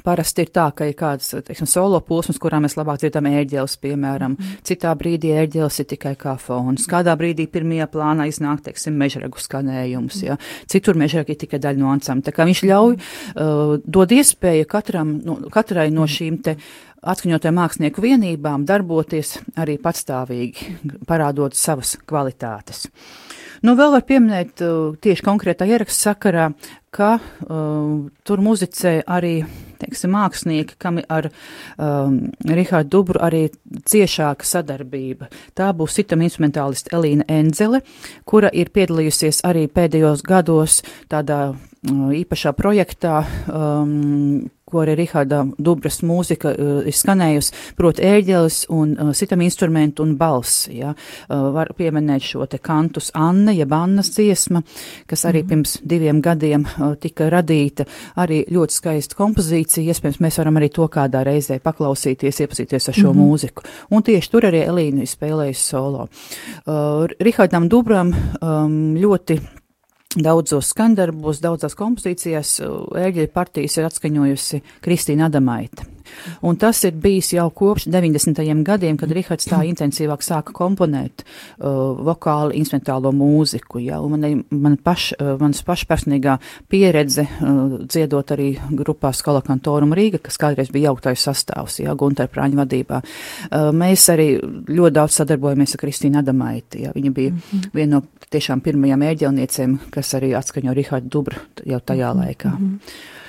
Parasti 0.00 0.46
ir 0.46 0.50
tā, 0.54 0.64
ka 0.72 0.86
ir 0.88 0.94
kāds, 0.96 1.28
teiksim, 1.44 1.68
solo 1.68 1.98
posms, 2.04 2.38
kurā 2.40 2.62
mēs 2.64 2.78
labāk 2.78 3.02
dzirdam 3.02 3.26
ērģeles, 3.28 3.74
piemēram, 3.82 4.36
mm. 4.38 4.62
citā 4.64 4.94
brīdī 4.96 5.34
ērģeles 5.36 5.82
ir 5.82 5.88
tikai 5.90 6.14
kā 6.18 6.32
fons, 6.40 6.86
kādā 6.88 7.12
brīdī 7.20 7.44
pirmajā 7.52 7.90
plānā 7.92 8.26
iznāk, 8.30 8.62
teiksim, 8.64 8.96
mežragu 8.98 9.42
skanējums, 9.42 10.22
ja, 10.24 10.38
citur 10.72 10.96
mežragi 10.98 11.36
ir 11.36 11.42
tikai 11.44 11.60
daļa 11.60 11.82
no 11.82 11.90
ansam. 11.92 12.22
Tā 12.24 12.32
kā 12.32 12.48
viņš 12.48 12.62
ļauj, 12.70 12.96
uh, 12.96 13.74
dod 13.84 14.16
iespēju 14.16 14.70
katram, 14.72 15.18
no, 15.26 15.36
katrai 15.52 15.90
no 15.92 16.08
šīm 16.08 16.40
te 16.46 16.56
atskaņotajām 17.12 17.58
mākslinieku 17.58 18.02
vienībām 18.04 18.64
darboties 18.66 19.36
arī 19.60 19.76
patstāvīgi, 19.82 20.76
parādot 21.08 21.58
savas 21.58 21.98
kvalitātes. 22.06 22.86
Nu, 23.62 23.76
vēl 23.78 23.92
var 23.94 24.06
pieminēt 24.06 24.62
uh, 24.64 24.94
tieši 24.98 25.26
konkrētā 25.26 25.68
ieraksta 25.70 26.10
sakarā, 26.10 26.48
ka 26.94 27.12
uh, 27.18 28.08
tur 28.26 28.42
muzicē 28.42 29.02
arī 29.06 29.42
teiksim, 29.82 30.14
mākslinieki, 30.16 30.78
kam 30.82 31.00
ar 31.02 31.28
um, 31.30 32.18
Rihārdu 32.46 32.92
Dubru 32.92 33.22
arī 33.22 33.46
ciešāka 33.88 34.46
sadarbība. 34.46 35.30
Tā 35.58 35.70
būs 35.76 35.98
sitam 35.98 36.24
instrumentālista 36.24 36.94
Elīna 36.96 37.26
Enzele, 37.30 37.82
kura 38.28 38.52
ir 38.52 38.72
piedalījusies 38.74 39.42
arī 39.48 39.68
pēdējos 39.72 40.24
gados 40.26 40.80
tādā 41.12 41.42
uh, 41.52 42.08
īpašā 42.22 42.54
projektā, 42.58 43.22
um, 43.50 44.50
ko 44.72 44.82
arī 44.82 44.96
Riharda 45.02 45.42
Dubras 45.58 46.00
mūzika 46.06 46.52
uh, 46.52 46.72
ir 46.88 46.96
skanējusi, 46.96 47.54
proti 47.78 48.04
ēģelis 48.08 48.62
un 48.72 48.94
uh, 48.96 49.12
sitam 49.16 49.44
instrumentu 49.44 50.06
un 50.06 50.16
balss. 50.20 50.66
Ja. 50.72 50.94
Uh, 51.28 51.50
var 51.54 51.72
pieminēt 51.78 52.24
šo 52.32 52.46
te 52.50 52.60
kantus 52.62 53.12
Anne, 53.18 53.54
jeb 53.56 53.72
Annas 53.76 54.12
dziesma, 54.16 54.62
kas 55.10 55.26
arī 55.28 55.44
mm. 55.44 55.52
pirms 55.52 55.76
diviem 55.88 56.22
gadiem 56.24 56.66
tika 57.02 57.28
radīta. 57.32 57.86
Arī 58.22 58.42
ļoti 58.52 58.78
skaista 58.78 59.18
kompozīcija. 59.18 59.92
Iespējams, 59.92 60.20
mēs 60.22 60.38
varam 60.40 60.60
arī 60.60 60.70
to 60.74 60.88
kādā 60.92 61.24
reizē 61.26 61.58
paklausīties, 61.62 62.42
iepazīties 62.44 62.90
ar 62.90 62.98
šo 62.98 63.10
mm 63.10 63.20
mūziku. 63.22 63.64
Un 63.94 64.02
tieši 64.02 64.30
tur 64.32 64.46
arī 64.48 64.64
Elīna 64.66 65.04
ir 65.04 65.10
spēlējusi 65.10 65.62
solo. 65.62 66.08
Uh, 66.64 67.04
Rihardam 67.22 67.68
Dubram 67.70 68.12
um, 68.12 68.78
ļoti 68.98 69.38
Daudzos 70.12 70.68
skandarbos, 70.74 71.40
daudzās 71.40 71.72
kompozīcijās 71.78 72.58
ēģeļa 72.60 73.32
partijas 73.32 73.78
ir 73.78 73.88
atskaņojusi 73.88 74.60
Kristīna 74.84 75.30
Adamaita. 75.30 75.86
Un 76.42 76.56
tas 76.60 76.82
ir 76.84 76.96
bijis 77.02 77.32
jau 77.34 77.48
kopš 77.50 77.86
90. 77.90 78.42
gadiem, 78.66 78.98
kad 79.00 79.12
Rihards 79.12 79.48
tā 79.50 79.62
intensīvāk 79.68 80.24
sāka 80.24 80.54
komponēt 80.56 81.24
uh, 81.24 81.98
vokāli 82.06 82.58
instrumentālo 82.60 83.12
mūziku. 83.16 83.80
Ja, 83.82 84.00
man, 84.00 84.44
man 84.50 84.76
paš, 84.82 85.12
uh, 85.18 85.34
manas 85.40 85.62
pašpersonīgā 85.66 86.38
pieredze 86.72 87.26
uh, 87.26 87.78
dziedot 87.82 88.34
arī 88.34 88.52
grupā 88.82 89.12
Skala 89.16 89.42
Kantorum 89.46 89.94
Rīga, 89.96 90.22
kas 90.22 90.38
kādreiz 90.40 90.72
bija 90.72 90.90
jauktais 90.90 91.24
sastāvs, 91.28 91.80
ja, 91.82 91.94
Gunter 91.98 92.30
Prāņa 92.32 92.62
vadībā. 92.62 93.02
Uh, 93.02 93.70
mēs 93.76 94.08
arī 94.12 94.28
ļoti 94.42 94.96
daudz 94.98 95.20
sadarbojamies 95.20 95.76
ar 95.76 95.84
Kristīnu 95.84 96.22
Adamaiti. 96.22 96.84
Ja, 96.86 96.92
viņa 96.94 97.14
bija 97.14 97.30
mm 97.30 97.40
-hmm. 97.40 97.70
viena 97.74 98.00
no 98.00 98.02
tiešām 98.32 98.62
pirmajām 98.64 99.02
ēģelniecēm, 99.02 99.78
kas 99.90 100.14
arī 100.18 100.32
atskaņo 100.38 100.74
Rihardu 100.74 101.08
Dubru 101.08 101.42
jau 101.64 101.80
tajā 101.80 102.14
laikā. 102.16 102.48
Mm 102.58 102.68
-hmm. 102.68 103.21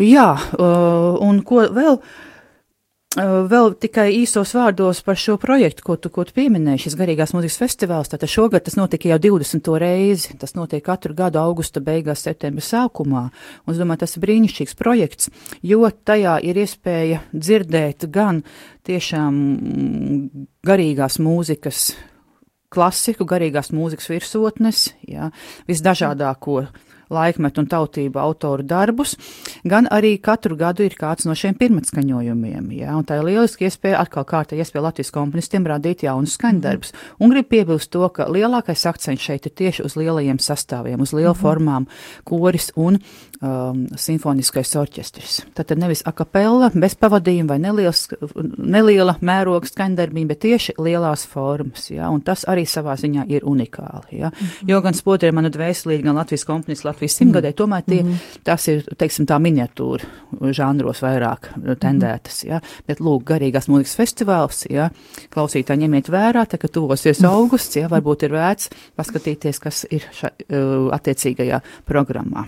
Jā, 0.00 0.32
uh, 0.56 1.20
un 1.20 1.42
ko 1.44 1.66
vēl? 1.68 2.00
Uh, 2.00 3.42
vēl 3.50 3.72
tikai 3.82 4.06
īsos 4.20 4.52
vārdos 4.54 5.00
par 5.02 5.18
šo 5.18 5.34
projektu, 5.42 5.82
ko 5.82 5.96
tu, 5.98 6.12
ko 6.14 6.22
tu 6.24 6.32
pieminēji, 6.36 6.84
šis 6.84 6.96
garīgās 6.96 7.34
mūzikas 7.34 7.58
festivāls. 7.58 8.08
Tātad 8.08 8.30
šogad 8.30 8.64
tas 8.64 8.78
notika 8.78 9.10
jau 9.10 9.18
20. 9.18 9.66
reizi. 9.82 10.36
Tas 10.38 10.54
notiek 10.54 10.84
katru 10.86 11.16
gadu 11.18 11.40
augusta 11.42 11.82
beigās, 11.82 12.22
septembra 12.22 12.62
sākumā. 12.62 13.24
Un 13.66 13.74
es 13.74 13.80
domāju, 13.82 14.04
tas 14.04 14.16
ir 14.16 14.24
brīnišķīgs 14.24 14.78
projekts, 14.78 15.30
jo 15.60 15.90
tajā 15.90 16.38
ir 16.46 16.62
iespēja 16.62 17.24
dzirdēt 17.34 18.06
gan 18.14 18.44
tiešām 18.86 19.42
garīgās 20.64 21.18
mūzikas 21.20 21.90
klasiku, 22.70 23.26
garīgās 23.26 23.72
mūzikas 23.74 24.06
virsotnes, 24.12 24.92
jā, 25.10 25.32
visdažādāko 25.68 26.62
laikmetu 27.10 27.62
un 27.62 27.68
tautību 27.70 28.20
autoru 28.22 28.64
darbus, 28.66 29.16
gan 29.68 29.88
arī 29.90 30.16
katru 30.22 30.56
gadu 30.58 30.86
ir 30.86 30.96
kāds 30.98 31.26
no 31.28 31.34
šiem 31.36 31.56
pirmatskaņojumiem. 31.60 32.70
Ja? 32.78 32.96
Un 32.98 33.06
tā 33.08 33.20
ir 33.20 33.28
lieliski 33.28 33.66
iespēja, 33.68 34.00
atkal 34.04 34.26
kārtā 34.28 34.58
iespēja 34.58 34.86
Latvijas 34.88 35.12
komponistiem 35.14 35.66
rādīt 35.68 36.04
jaunus 36.06 36.36
skaņdarbus. 36.38 36.94
Mm. 36.94 37.16
Un 37.20 37.34
grib 37.34 37.50
piebilst 37.50 37.92
to, 37.94 38.06
ka 38.14 38.28
lielākais 38.30 38.86
akcents 38.90 39.26
šeit 39.26 39.48
ir 39.50 39.56
tieši 39.60 39.86
uz 39.86 39.96
lielajiem 40.00 40.40
sastāviem, 40.42 41.02
uz 41.02 41.14
lielu 41.16 41.34
mm. 41.34 41.40
formām, 41.42 41.88
koris 42.28 42.70
un 42.78 43.00
um, 43.44 43.84
simfoniskais 43.98 44.72
orķestris. 44.78 45.40
Tātad 45.56 45.80
nevis 45.80 46.02
akapella, 46.08 46.70
bez 46.74 46.96
pavadījuma 47.00 47.54
vai 47.54 47.58
neliels, 47.62 48.06
neliela 48.58 49.16
mēroga 49.24 49.68
skaņdarbība, 49.70 50.32
bet 50.34 50.42
tieši 50.44 50.76
lielās 50.80 51.24
formas. 51.28 51.88
Ja? 51.92 52.10
Un 52.12 52.22
tas 52.26 52.44
arī 52.50 52.66
savā 52.68 52.96
ziņā 53.00 53.26
ir 53.32 53.46
unikāli. 53.48 54.20
Ja? 54.20 54.30
Mm. 54.30 54.70
Jo 54.70 54.82
gan 54.84 54.96
spotri 54.96 55.30
ir 55.30 55.36
manu 55.36 55.52
dvēselīgi, 55.52 56.04
gan 56.06 56.20
Latvijas 56.20 56.46
komponists, 56.48 56.86
Latvijas 56.86 57.18
simtgadē, 57.20 57.52
tomēr 57.56 57.84
tie, 57.86 58.02
mm 58.02 58.10
-hmm. 58.10 58.40
tas 58.46 58.68
ir, 58.68 58.84
teiksim, 58.98 59.26
tā 59.26 59.40
miniatūra 59.40 60.52
žanros 60.56 61.02
vairāk 61.02 61.50
tendētas, 61.80 62.44
ja, 62.44 62.60
bet 62.86 63.00
lūk, 63.00 63.24
garīgās 63.24 63.68
mūzikas 63.68 63.96
festivāls, 63.96 64.64
ja, 64.70 64.90
klausītāji 65.34 65.84
ņemiet 65.84 66.10
vērā, 66.12 66.46
tā, 66.46 66.58
ka 66.58 66.68
tuvosies 66.68 67.24
augusts, 67.24 67.76
ja, 67.76 67.88
varbūt 67.88 68.22
ir 68.28 68.36
vērts 68.36 68.70
paskatīties, 68.96 69.60
kas 69.60 69.86
ir 69.90 70.06
ša, 70.12 70.30
attiecīgajā 70.96 71.60
programmā. 71.88 72.46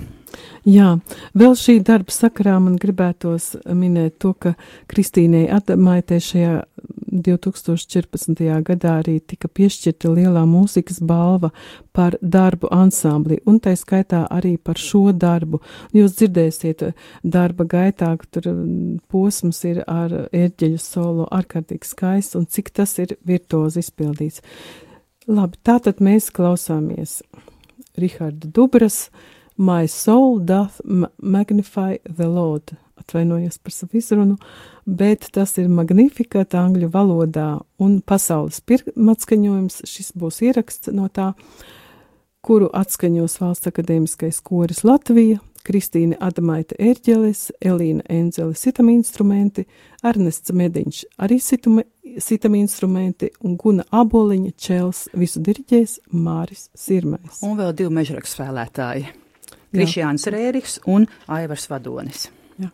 Jā, 0.69 0.95
vēl 1.35 1.57
šī 1.59 1.81
darba 1.83 2.15
sakarā 2.15 2.55
man 2.63 2.77
gribētos 2.81 3.57
minēt 3.67 4.21
to, 4.23 4.31
ka 4.39 4.55
Kristīnei 4.91 5.49
Adamaitē 5.51 6.21
šajā 6.23 6.61
2014. 7.13 8.41
gadā 8.65 8.93
arī 9.03 9.19
tika 9.21 9.51
piešķirta 9.51 10.13
lielā 10.15 10.45
mūzikas 10.49 11.03
balva 11.05 11.51
par 11.93 12.17
darbu 12.23 12.71
ansambli, 12.73 13.41
un 13.47 13.59
tā 13.61 13.75
skaitā 13.77 14.23
arī 14.33 14.55
par 14.57 14.81
šo 14.81 15.11
darbu. 15.13 15.61
Jūs 15.93 16.17
dzirdēsiet 16.21 16.87
darba 17.23 17.67
gaitā, 17.69 18.15
ka 18.17 18.31
tur 18.31 18.49
posms 19.13 19.65
ir 19.69 19.83
ar 19.87 20.15
ērģeļu 20.31 20.81
solo 20.81 21.29
ārkārtīgi 21.29 21.91
skaists, 21.91 22.39
un 22.39 22.47
cik 22.47 22.73
tas 22.73 22.97
ir 23.03 23.19
virtuozi 23.29 23.83
izpildīts. 23.85 24.41
Labi, 25.29 25.59
tātad 25.63 26.01
mēs 26.03 26.33
klausāmies 26.35 27.21
Riharda 27.99 28.49
Dubras, 28.49 29.11
My 29.57 29.87
soul 29.87 30.39
doth 30.39 30.81
magnify 31.19 31.99
the 32.05 32.29
Lord. 32.29 32.75
Atvainojos 33.03 33.59
par 33.59 33.73
savu 33.73 33.99
izrunu, 33.99 34.37
bet 34.87 35.27
tas 35.35 35.57
ir 35.59 35.69
magnifikat 35.69 36.55
angļu 36.55 36.89
valodā 36.93 37.49
un 37.83 38.01
pasaules 38.07 38.61
pirmatskaņojums. 38.69 39.83
Šis 39.89 40.13
būs 40.15 40.39
ieraksts 40.47 40.93
no 40.95 41.09
tā, 41.11 41.33
kuru 42.47 42.71
atskaņos 42.73 43.41
Valsts 43.43 43.71
akadēmiskais 43.73 44.39
koris 44.47 44.85
Latvija, 44.87 45.41
Kristīne 45.67 46.19
Adamaita 46.19 46.77
Erģeles, 46.83 47.51
Elīna 47.63 48.03
Enzele 48.11 48.55
sitam 48.59 48.91
instrumenti, 48.91 49.67
Ernests 50.03 50.51
Mediņš 50.51 51.05
arī 51.23 51.39
situme, 51.43 51.87
sitam 52.19 52.57
instrumenti 52.59 53.31
un 53.47 53.57
Guna 53.61 53.87
Aboliņa 53.95 54.55
Čels 54.59 55.07
visu 55.15 55.43
diriģēs 55.47 56.01
Māris 56.13 56.69
Sirmais. 56.75 57.43
Un 57.47 57.59
vēl 57.61 57.75
divi 57.79 57.95
mežraks 57.95 58.35
spēlētāji. 58.35 59.22
Krišjāns 59.73 60.29
Rēriks 60.33 60.79
un 60.93 61.09
Aivars 61.33 61.69
Vadonis. 61.71 62.29
Jā. 62.61 62.69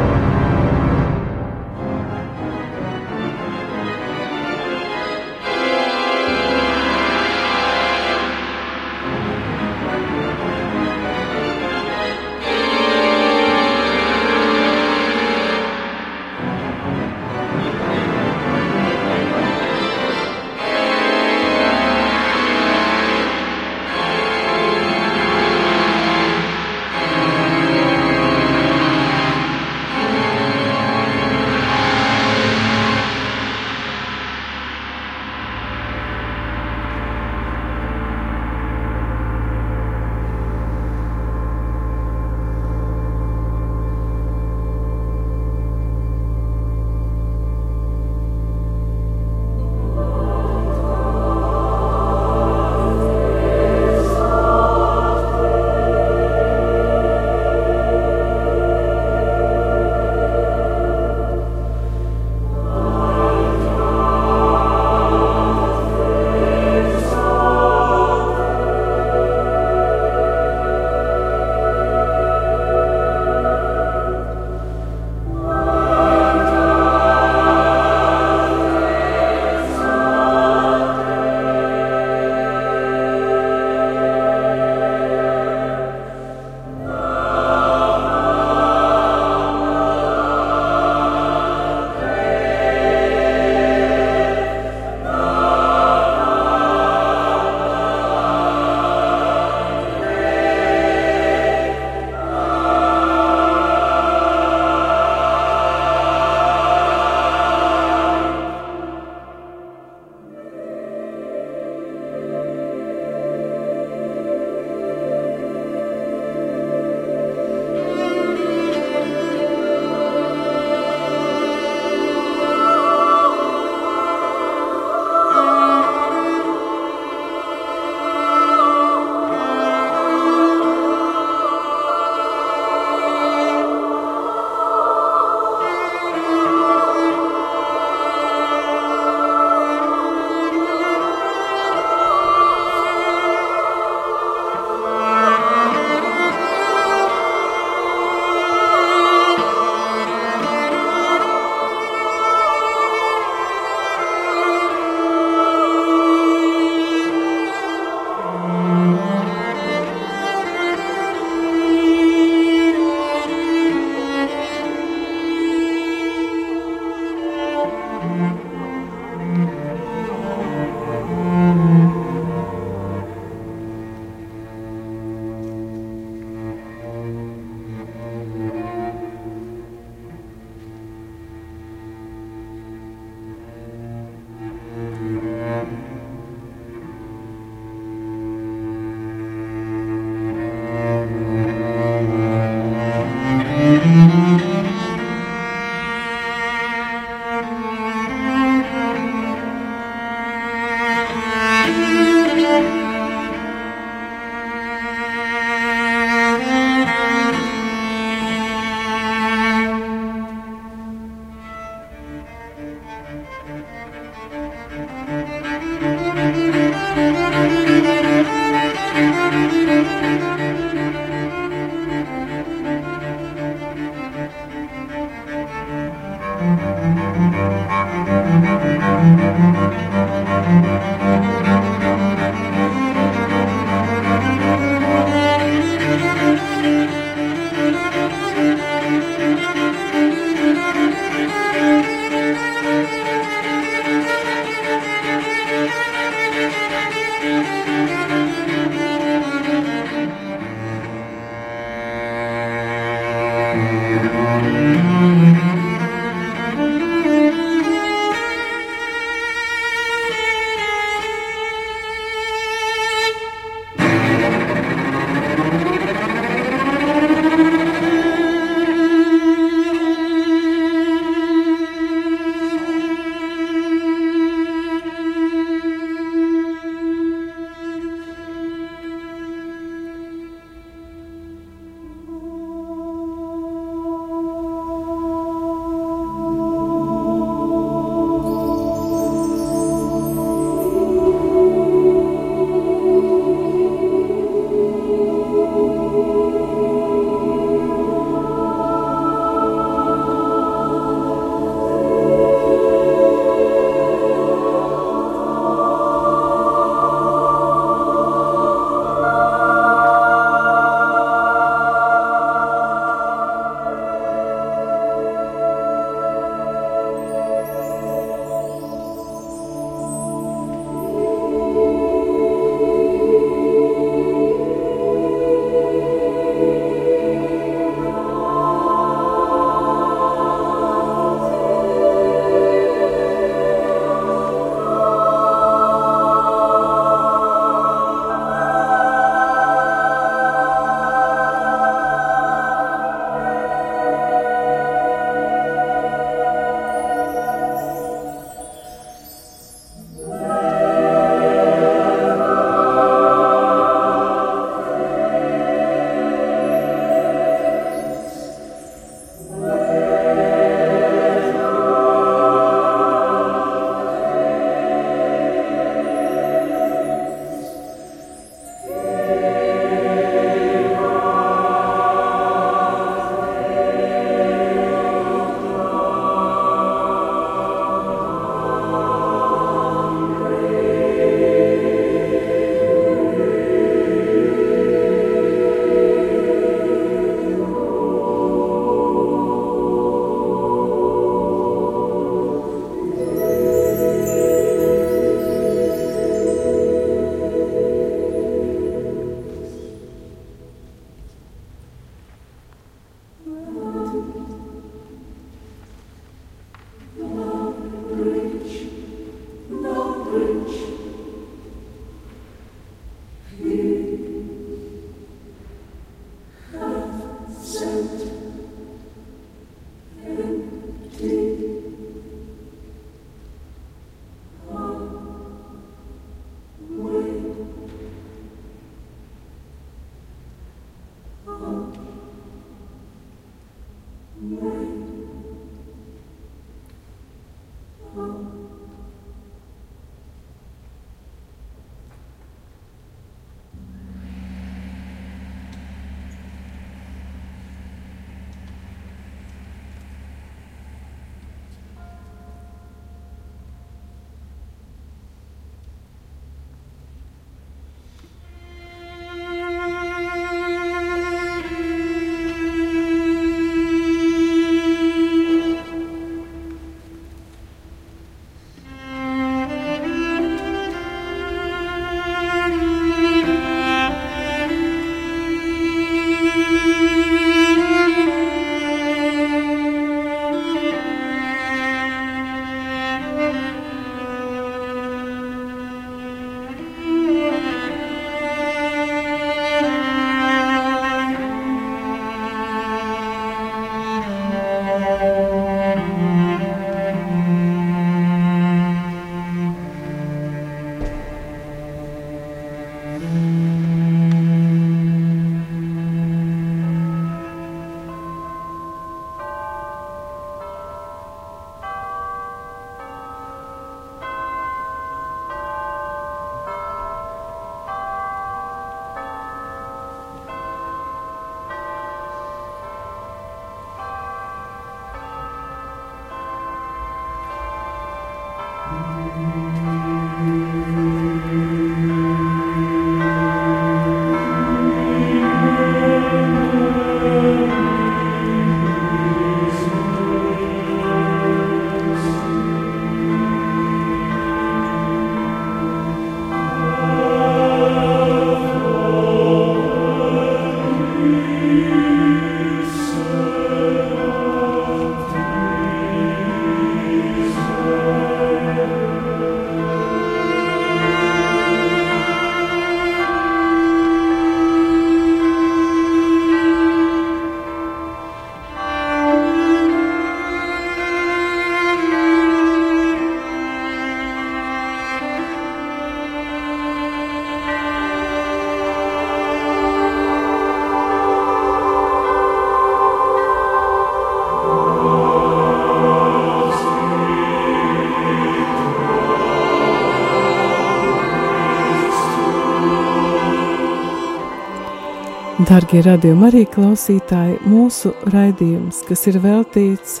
Darbie 595.54 595.84
radījumi 595.86 596.24
arī 596.26 596.40
klausītāji, 596.50 597.36
mūsu 597.46 597.92
raidījums, 598.10 598.80
kas 598.88 599.04
ir 599.06 599.20
veltīts 599.22 600.00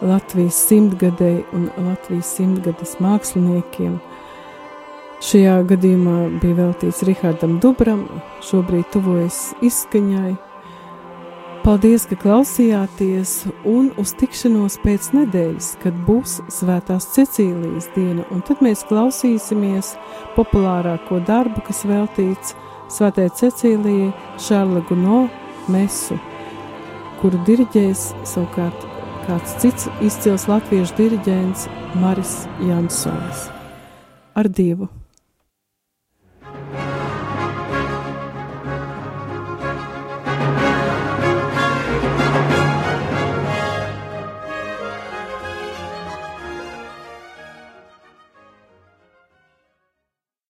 Latvijas 0.00 0.56
simtgadēji 0.70 1.42
un 1.52 1.66
Latvijas 1.84 2.30
simtgades 2.38 2.94
māksliniekiem. 3.04 3.98
Šajā 5.20 5.58
gadījumā 5.68 6.16
bija 6.40 6.56
veltīts 6.62 7.02
Rihardam 7.04 7.58
Dubram, 7.60 8.06
šobrīd 8.48 8.88
tuvojas 8.96 9.50
izskaņai. 9.68 10.32
Paldies, 11.66 12.08
ka 12.08 12.16
klausījāties, 12.22 13.42
un 13.68 13.90
uz 14.00 14.16
tikšanos 14.16 14.80
pēc 14.80 15.12
nedēļas, 15.12 15.74
kad 15.84 16.04
būs 16.08 16.38
Svētās 16.48 17.12
Cecīlijas 17.18 17.92
diena, 17.92 18.24
un 18.32 18.40
tad 18.48 18.64
mēs 18.64 18.88
klausīsimies 18.88 19.92
populārāko 20.38 21.20
darbu, 21.28 21.68
kas 21.68 21.84
veltīts 21.84 22.56
Svētē 22.92 23.26
Cecīlijai 23.34 24.12
Šārla 24.38 24.82
Guno 24.86 25.24
mesu, 25.72 26.18
kuru 27.20 27.40
diriģēs 27.48 28.12
savukārt 28.28 28.86
kāds 29.26 29.56
cits 29.62 29.88
izcils 30.06 30.46
latviešu 30.50 30.94
diriģents 31.00 31.66
Maris 31.98 32.44
Jansons. 32.62 33.48
Ar 34.38 34.46
Dievu! 34.46 34.95